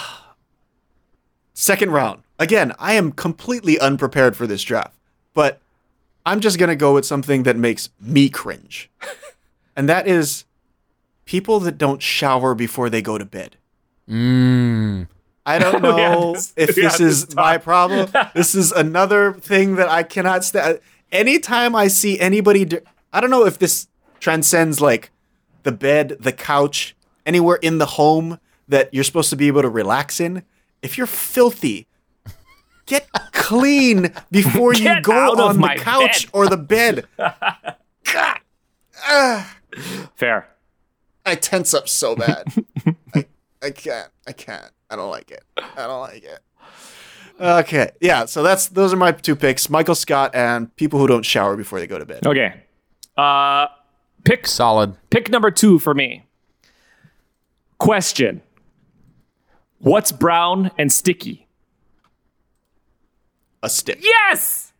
[1.54, 2.24] Second round.
[2.40, 4.96] Again, I am completely unprepared for this draft,
[5.34, 5.60] but
[6.26, 8.90] I'm just going to go with something that makes me cringe.
[9.76, 10.46] and that is
[11.26, 13.58] people that don't shower before they go to bed.
[14.10, 15.08] Mm.
[15.46, 18.10] I don't know this- if this is this my problem.
[18.36, 20.80] This is another thing that I cannot stand.
[21.12, 23.88] Anytime I see anybody, do- I don't know if this
[24.20, 25.12] transcends like
[25.64, 29.70] the bed, the couch, anywhere in the home that you're supposed to be able to
[29.70, 30.44] relax in.
[30.82, 31.88] If you're filthy,
[32.92, 36.32] get clean before you go on the couch bed.
[36.34, 37.08] or the bed.
[37.18, 38.40] God,
[39.08, 39.58] ah,
[40.16, 40.50] Fair.
[41.26, 42.46] I tense up so bad.
[43.16, 43.26] I,
[43.62, 44.10] I can't.
[44.28, 44.72] I can't.
[44.90, 45.44] I don't like it.
[45.58, 46.40] I don't like it.
[47.40, 47.92] Okay.
[48.02, 49.70] Yeah, so that's those are my two picks.
[49.70, 52.26] Michael Scott and people who don't shower before they go to bed.
[52.26, 52.62] Okay.
[53.16, 53.68] Uh
[54.26, 54.96] pick Solid.
[55.10, 56.26] pick number 2 for me.
[57.78, 58.42] Question.
[59.80, 61.48] What's brown and sticky?
[63.64, 64.00] A stick.
[64.02, 64.74] Yes.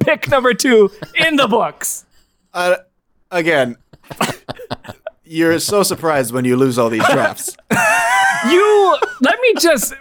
[0.00, 2.04] pick number 2 in the books.
[2.54, 2.76] Uh,
[3.30, 3.76] again,
[5.24, 7.56] you're so surprised when you lose all these drafts.
[8.50, 9.94] You let me just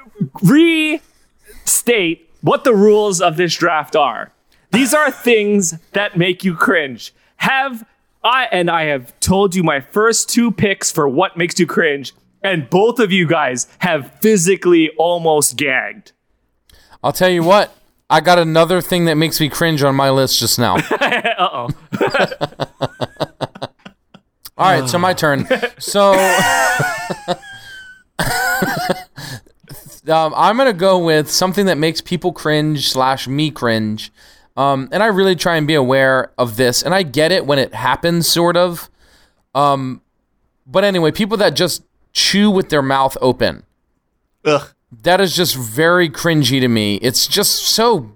[0.43, 4.31] restate what the rules of this draft are.
[4.71, 7.13] These are things that make you cringe.
[7.37, 7.85] Have
[8.23, 12.13] I and I have told you my first two picks for what makes you cringe,
[12.43, 16.11] and both of you guys have physically almost gagged.
[17.05, 17.71] I'll tell you what.
[18.09, 20.77] I got another thing that makes me cringe on my list just now.
[21.37, 21.67] Uh oh.
[24.57, 25.45] All right, so my turn.
[25.79, 26.13] So
[30.07, 34.13] um, I'm gonna go with something that makes people cringe slash me cringe,
[34.55, 36.81] um, and I really try and be aware of this.
[36.81, 38.89] And I get it when it happens, sort of.
[39.53, 40.01] Um,
[40.65, 41.83] but anyway, people that just
[42.13, 43.63] chew with their mouth open.
[44.45, 44.73] Ugh.
[44.91, 46.95] That is just very cringy to me.
[46.97, 48.11] It's just so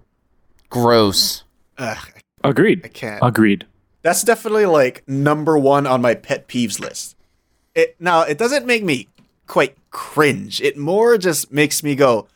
[0.70, 1.44] gross.
[1.78, 1.98] Ugh.
[2.44, 2.82] Agreed.
[2.86, 3.20] I can't.
[3.22, 3.66] Agreed.
[4.02, 7.16] That's definitely like number one on my pet peeves list.
[7.76, 9.08] It now it doesn't make me
[9.48, 10.62] quite cringe.
[10.62, 12.28] It more just makes me go,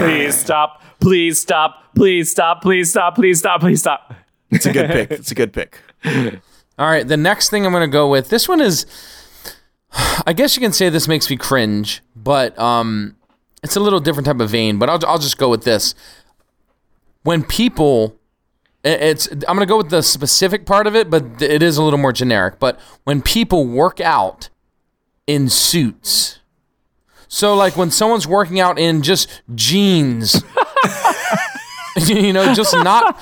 [0.00, 0.82] Please stop.
[1.00, 1.84] Please stop.
[1.94, 2.62] Please stop.
[2.62, 3.14] Please stop.
[3.14, 3.60] Please stop.
[3.60, 4.14] Please stop.
[4.50, 5.10] it's a good pick.
[5.10, 5.78] It's a good pick.
[6.80, 8.30] All right, the next thing I'm going to go with.
[8.30, 8.86] This one is,
[10.26, 13.16] I guess you can say this makes me cringe, but um,
[13.62, 14.78] it's a little different type of vein.
[14.78, 15.94] But I'll I'll just go with this.
[17.22, 18.18] When people,
[18.82, 21.82] it's I'm going to go with the specific part of it, but it is a
[21.82, 22.58] little more generic.
[22.58, 24.48] But when people work out
[25.26, 26.38] in suits,
[27.28, 30.42] so like when someone's working out in just jeans.
[32.06, 33.18] you know, just not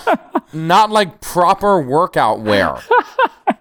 [0.52, 2.76] not like proper workout wear.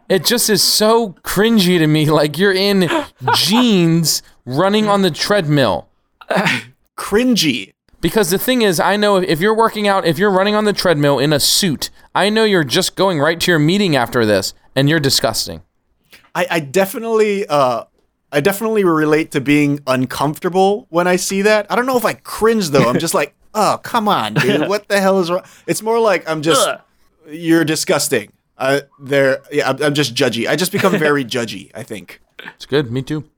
[0.10, 2.10] It just is so cringy to me.
[2.10, 2.90] Like you're in
[3.36, 5.90] jeans running on the treadmill.
[6.98, 7.74] Cringy.
[8.00, 10.74] Because the thing is, I know if you're working out, if you're running on the
[10.74, 14.54] treadmill in a suit, I know you're just going right to your meeting after this,
[14.76, 15.62] and you're disgusting.
[16.36, 17.86] I, I definitely uh
[18.32, 21.66] I definitely relate to being uncomfortable when I see that.
[21.72, 22.88] I don't know if I cringe though.
[22.88, 24.68] I'm just like, oh come on, dude.
[24.68, 25.44] What the hell is wrong?
[25.66, 26.82] It's more like I'm just Ugh.
[27.30, 28.32] you're disgusting.
[28.58, 30.48] Uh there yeah, I'm, I'm just judgy.
[30.48, 32.22] I just become very judgy, I think.
[32.56, 32.92] It's good.
[32.92, 33.30] Me too.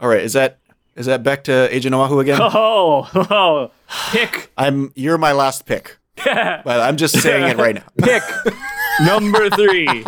[0.00, 0.58] All right, is that
[0.96, 2.40] is that back to Agent Oahu again?
[2.42, 3.70] Oh, oh,
[4.10, 5.96] pick I'm you're my last pick.
[6.24, 7.84] but I'm just saying it right now.
[7.98, 8.22] pick
[9.02, 9.86] number three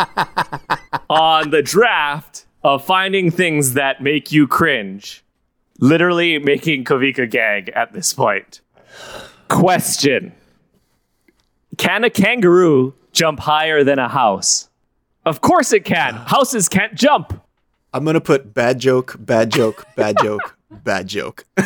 [1.09, 5.25] on the draft of finding things that make you cringe.
[5.79, 8.61] Literally making Kavika gag at this point.
[9.51, 10.33] Question
[11.77, 14.71] Can a kangaroo jump higher than a house?
[15.27, 16.15] Of course it can.
[16.27, 17.43] Houses can't jump.
[17.93, 21.45] I'm gonna put bad joke, bad joke, bad joke, bad joke.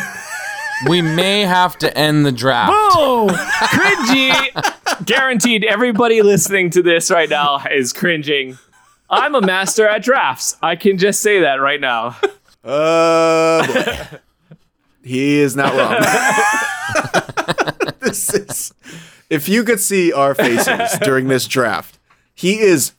[0.89, 2.69] We may have to end the draft.
[2.95, 3.29] Boom!
[3.29, 5.05] Cringy!
[5.05, 8.57] Guaranteed everybody listening to this right now is cringing.
[9.09, 10.57] I'm a master at drafts.
[10.61, 12.17] I can just say that right now.
[12.61, 14.19] Uh, boy.
[15.01, 17.54] he is not wrong.
[17.99, 18.73] this is.
[19.29, 21.97] If you could see our faces during this draft,
[22.33, 22.93] he is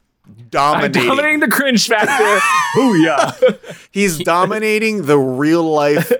[0.51, 1.09] dominating.
[1.09, 2.41] Dominating the cringe factor.
[2.76, 3.89] Booyah.
[3.91, 6.12] He's dominating the real life,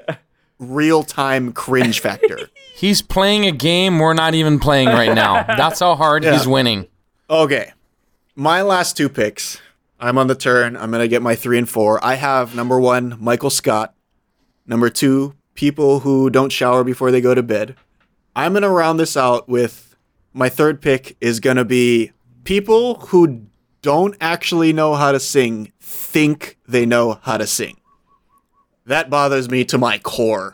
[0.59, 2.39] real time cringe factor.
[2.77, 5.43] He's playing a game we're not even playing right now.
[5.43, 6.87] That's how hard he's winning.
[7.29, 7.73] Okay,
[8.35, 9.61] my last two picks.
[9.99, 10.77] I'm on the turn.
[10.77, 12.05] I'm gonna get my three and four.
[12.05, 13.95] I have number one, Michael Scott.
[14.67, 17.77] Number two, people who don't shower before they go to bed.
[18.37, 19.97] I'm gonna round this out with
[20.35, 22.13] my third pick is gonna be
[22.45, 23.47] people who
[23.81, 27.79] don't actually know how to sing think they know how to sing.
[28.85, 30.53] That bothers me to my core.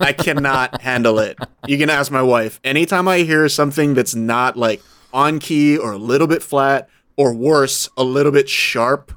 [0.00, 1.38] I cannot handle it.
[1.68, 2.58] You can ask my wife.
[2.64, 4.82] Anytime I hear something that's not like
[5.12, 9.12] on key or a little bit flat or worse, a little bit sharp,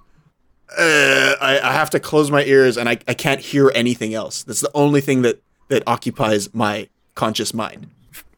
[0.77, 4.43] uh, I, I have to close my ears and I, I can't hear anything else.
[4.43, 6.87] That's the only thing that, that occupies my
[7.19, 7.87] conscious mind.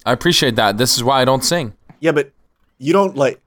[0.07, 0.79] I appreciate that.
[0.79, 1.73] This is why I don't sing.
[1.99, 2.31] Yeah, but
[2.79, 3.39] you don't like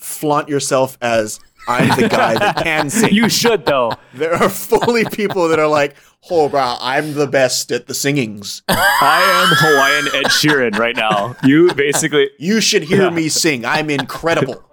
[0.00, 3.14] flaunt yourself as I'm the guy that can sing.
[3.14, 3.92] You should, though.
[4.12, 5.94] there are fully people that are like,
[6.28, 8.62] oh, bro, I'm the best at the singings.
[8.68, 11.36] I am Hawaiian Ed Sheeran right now.
[11.44, 12.30] You basically.
[12.40, 13.64] You should hear me sing.
[13.64, 14.64] I'm incredible.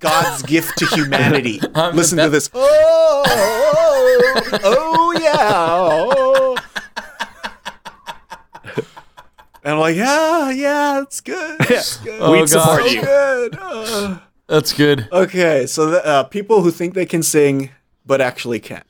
[0.00, 1.60] God's gift to humanity.
[1.94, 2.50] Listen to this.
[2.52, 5.36] Oh, oh, oh, yeah.
[5.40, 6.27] oh.
[9.64, 11.60] And I'm like, yeah, yeah, it's good.
[11.70, 12.20] It's good.
[12.20, 12.48] Oh, We'd God.
[12.48, 13.00] support It's you.
[13.02, 13.58] good.
[13.60, 15.08] Uh, That's good.
[15.12, 17.70] Okay, so the, uh, people who think they can sing
[18.06, 18.84] but actually can't.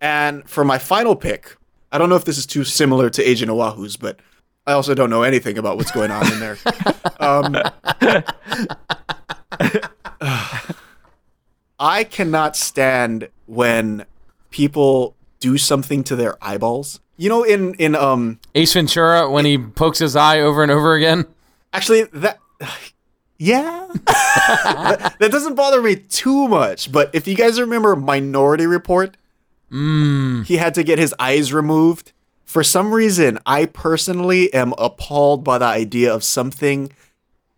[0.00, 1.56] And for my final pick,
[1.92, 4.20] I don't know if this is too similar to Agent Oahu's, but
[4.66, 6.56] I also don't know anything about what's going on in there.
[7.20, 7.56] Um,
[11.78, 14.06] I cannot stand when
[14.50, 17.00] people do something to their eyeballs.
[17.16, 20.94] You know, in in um, Ace Ventura when he pokes his eye over and over
[20.94, 21.26] again.
[21.72, 22.38] Actually, that
[23.38, 26.90] yeah, that, that doesn't bother me too much.
[26.92, 29.16] But if you guys remember Minority Report,
[29.70, 32.12] he had to get his eyes removed.
[32.44, 36.92] For some reason, I personally am appalled by the idea of something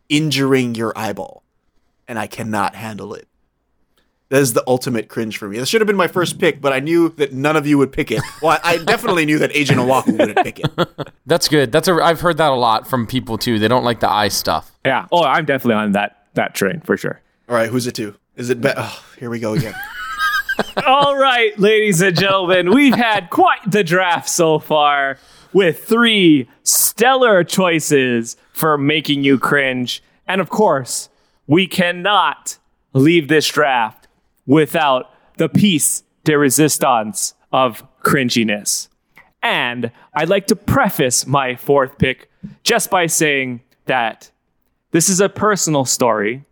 [0.09, 1.43] injuring your eyeball,
[2.09, 3.28] and I cannot handle it.
[4.31, 5.59] That is the ultimate cringe for me.
[5.59, 7.93] This should have been my first pick, but I knew that none of you would
[7.93, 8.21] pick it.
[8.43, 10.71] Well, I I definitely knew that Agent Oahu wouldn't pick it.
[11.27, 11.73] That's good.
[11.73, 11.95] That's a.
[11.95, 13.59] I've heard that a lot from people too.
[13.59, 14.71] They don't like the eye stuff.
[14.85, 15.07] Yeah.
[15.11, 17.21] Oh, I'm definitely on that that train for sure.
[17.49, 18.15] All right, who's it to?
[18.37, 18.61] Is it?
[18.61, 19.75] Be- oh, here we go again.
[20.87, 25.19] All right, ladies and gentlemen, we've had quite the draft so far
[25.55, 30.03] with three stellar choices for making you cringe.
[30.27, 31.09] And of course,
[31.47, 32.59] we cannot
[32.93, 33.98] leave this draft
[34.49, 38.89] without the piece de resistance of cringiness.
[39.41, 42.29] And I'd like to preface my fourth pick
[42.65, 44.33] just by saying that
[44.91, 46.45] this is a personal story.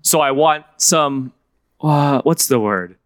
[0.00, 1.34] So I want some
[1.80, 2.96] uh, what's the word?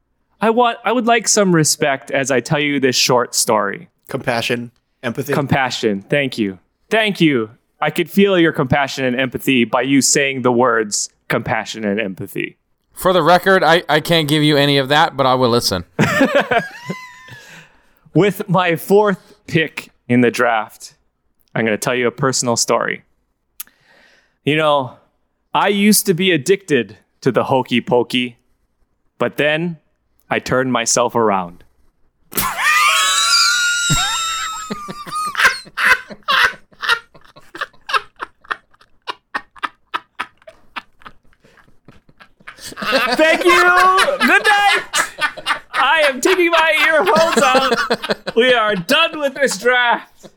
[0.41, 3.89] I want I would like some respect as I tell you this short story.
[4.09, 4.71] Compassion,
[5.03, 5.33] empathy.
[5.33, 6.03] Compassion.
[6.03, 6.59] Thank you.
[6.91, 7.51] Thank you.
[7.81, 12.57] I could feel your compassion and empathy by you saying the words compassion and empathy.
[12.93, 15.85] For the record, I, I can't give you any of that, but I will listen.
[18.15, 20.95] With my fourth pick in the draft,
[21.55, 23.05] I'm going to tell you a personal story.
[24.45, 24.99] You know,
[25.55, 28.37] I used to be addicted to the hokey pokey,
[29.19, 29.79] but then
[30.29, 31.65] I turned myself around.
[43.17, 43.51] Thank you.
[43.53, 44.83] Good night.
[45.75, 48.37] I am taking my earphones out.
[48.37, 50.29] We are done with this draft.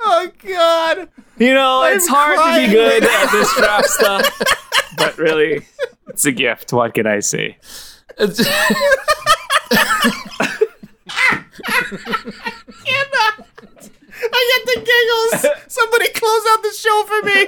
[0.00, 1.08] oh God!
[1.38, 4.40] You know, it's hard to be good at this draft stuff,
[5.02, 5.66] but really,
[6.08, 6.72] it's a gift.
[6.72, 7.58] What can I say?
[14.24, 15.46] I get the giggles.
[15.68, 17.46] Somebody close out the show for me.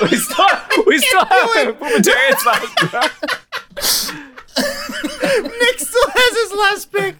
[0.10, 0.46] We still,
[0.86, 3.24] we still have Poopitarian's by draft.
[5.60, 7.16] Nick still has his last pick.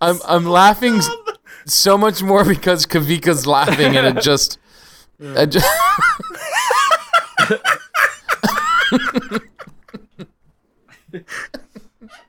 [0.00, 1.36] I'm I'm laughing um,
[1.66, 4.58] so much more because Kavika's laughing and it just,
[5.20, 5.66] I just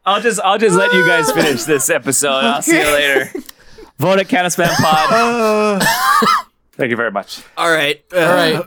[0.05, 2.29] I'll just, I'll just let you guys finish this episode.
[2.29, 3.29] I'll see you later.
[3.97, 5.83] Vote at Can of Spam Pod.
[6.73, 7.41] Thank you very much.
[7.57, 8.01] All right.
[8.13, 8.65] Uh, all right.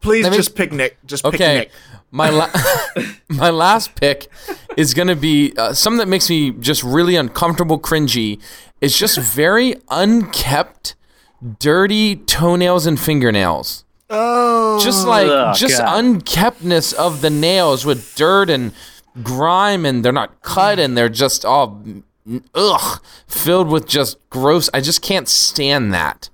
[0.00, 0.98] Please me- just pick Nick.
[1.04, 1.70] Just pick Okay, Nick.
[2.12, 2.50] my la-
[3.28, 4.28] my last pick
[4.76, 8.40] is gonna be uh, something that makes me just really uncomfortable, cringy.
[8.80, 10.94] It's just very unkept,
[11.58, 13.84] dirty toenails and fingernails.
[14.10, 14.80] Oh.
[14.82, 15.98] Just like Ugh, just God.
[16.04, 18.72] unkeptness of the nails with dirt and
[19.22, 21.82] grime, and they're not cut, and they're just all
[22.54, 24.68] ugh filled with just gross.
[24.74, 26.28] I just can't stand that.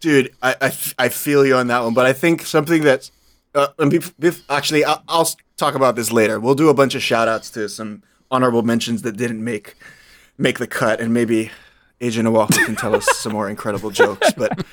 [0.00, 3.10] dude, I I feel you on that one, but I think something that's
[3.54, 6.38] uh, and bef- bef- actually I'll, I'll talk about this later.
[6.40, 9.74] We'll do a bunch of shout outs to some honorable mentions that didn't make
[10.38, 11.50] make the cut, and maybe
[12.00, 14.32] Agent Oahu can tell us some more incredible jokes.
[14.36, 14.64] But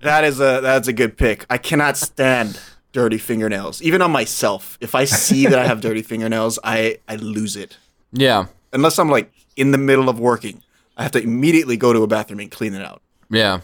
[0.00, 1.44] that is a that's a good pick.
[1.50, 2.58] I cannot stand
[2.92, 4.78] dirty fingernails, even on myself.
[4.80, 7.76] If I see that I have dirty fingernails, I I lose it.
[8.12, 10.62] Yeah, Unless I'm like in the middle of working,
[10.96, 13.02] I have to immediately go to a bathroom and clean it out.
[13.30, 13.60] yeah.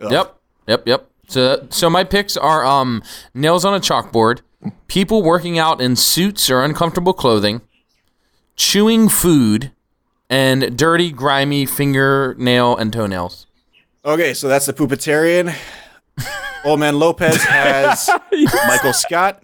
[0.00, 0.36] Yep.
[0.66, 0.86] Yep.
[0.86, 1.10] Yep.
[1.28, 3.02] So, so my picks are um,
[3.34, 4.40] nails on a chalkboard,
[4.88, 7.60] people working out in suits or uncomfortable clothing,
[8.56, 9.72] chewing food,
[10.30, 13.46] and dirty, grimy fingernail and toenails.
[14.04, 15.54] Okay, so that's the Poopitarian.
[16.64, 18.08] Old Man Lopez has
[18.66, 19.42] Michael Scott.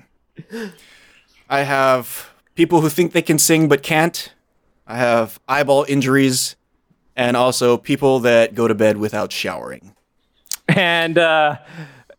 [1.51, 4.33] I have people who think they can sing but can't.
[4.87, 6.55] I have eyeball injuries,
[7.17, 9.95] and also people that go to bed without showering.
[10.69, 11.57] And, uh,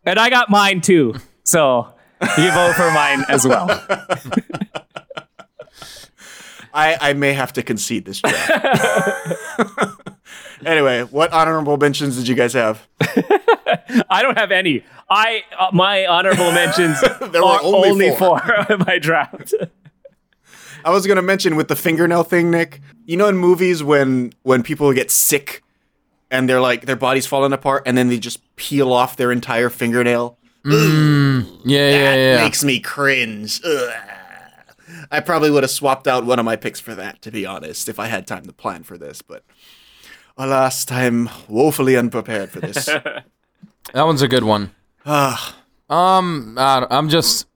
[0.05, 1.15] and I got mine too.
[1.43, 1.93] So
[2.37, 3.67] you vote for mine as well.
[6.77, 8.51] I, I may have to concede this draft.
[10.65, 12.87] anyway, what honorable mentions did you guys have?
[14.09, 14.83] I don't have any.
[15.09, 17.01] I uh, my honorable mentions
[17.31, 18.39] There were are only only, four.
[18.39, 19.53] for my draft.
[20.85, 22.81] I was gonna mention with the fingernail thing, Nick.
[23.05, 25.63] You know, in movies when when people get sick
[26.29, 29.69] and they're like their body's falling apart, and then they just peel off their entire
[29.69, 30.37] fingernail.
[30.63, 32.43] Yeah, yeah, That yeah.
[32.43, 33.61] makes me cringe.
[33.65, 33.93] Ugh.
[35.11, 37.87] I probably would have swapped out one of my picks for that, to be honest,
[37.89, 39.21] if I had time to plan for this.
[39.21, 39.43] But
[40.37, 42.85] alas, I'm woefully unprepared for this.
[42.85, 43.23] that
[43.93, 44.71] one's a good one.
[45.05, 45.55] Ah,
[45.89, 47.47] Um, I don't- I'm just,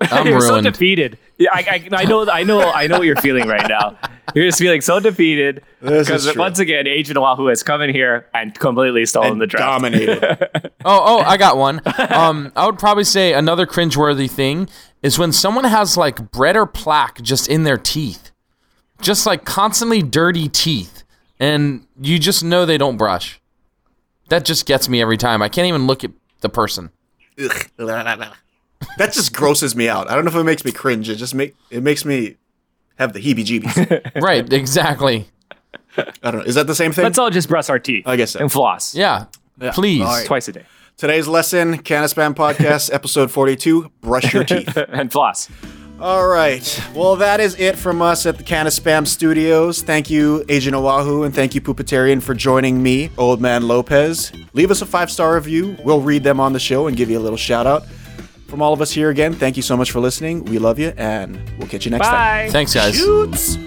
[0.00, 1.18] I'm you're so defeated.
[1.38, 3.96] Yeah, I, I, I know, I know, I know what you're feeling right now.
[4.34, 8.58] You're just feeling so defeated because once again, Agent Oahu has come in here and
[8.58, 9.82] completely stolen the draft.
[9.82, 10.48] dominated.
[10.88, 11.80] Oh, oh, I got one.
[11.98, 14.68] Um, I would probably say another cringeworthy thing
[15.02, 18.30] is when someone has like bread or plaque just in their teeth,
[19.00, 21.04] just like constantly dirty teeth,
[21.38, 23.40] and you just know they don't brush.
[24.28, 25.42] That just gets me every time.
[25.42, 26.90] I can't even look at the person.
[27.42, 27.70] Ugh.
[28.98, 30.10] that just grosses me out.
[30.10, 31.08] I don't know if it makes me cringe.
[31.08, 32.36] It just make it makes me
[32.98, 34.20] have the heebie-jeebies.
[34.22, 34.50] Right?
[34.52, 35.28] Exactly.
[35.96, 36.42] I don't know.
[36.42, 37.04] Is that the same thing?
[37.04, 38.06] Let's all just brush our teeth.
[38.06, 38.40] I guess so.
[38.40, 39.26] and floss Yeah.
[39.72, 40.02] Please.
[40.02, 40.26] All right.
[40.26, 40.64] twice a day.
[40.96, 44.74] Today's lesson, Can of Spam Podcast, episode 42, brush your teeth.
[44.88, 45.50] and floss.
[46.00, 46.82] All right.
[46.94, 49.82] Well, that is it from us at the Can of Spam Studios.
[49.82, 54.32] Thank you, Agent Oahu, and thank you, Poopitarian, for joining me, Old Man Lopez.
[54.54, 55.76] Leave us a five star review.
[55.84, 57.86] We'll read them on the show and give you a little shout out.
[58.48, 60.46] From all of us here again, thank you so much for listening.
[60.46, 62.46] We love you, and we'll catch you next time.
[62.46, 62.52] Bye.
[62.52, 62.96] Thanks, guys.
[62.96, 63.58] Shoots.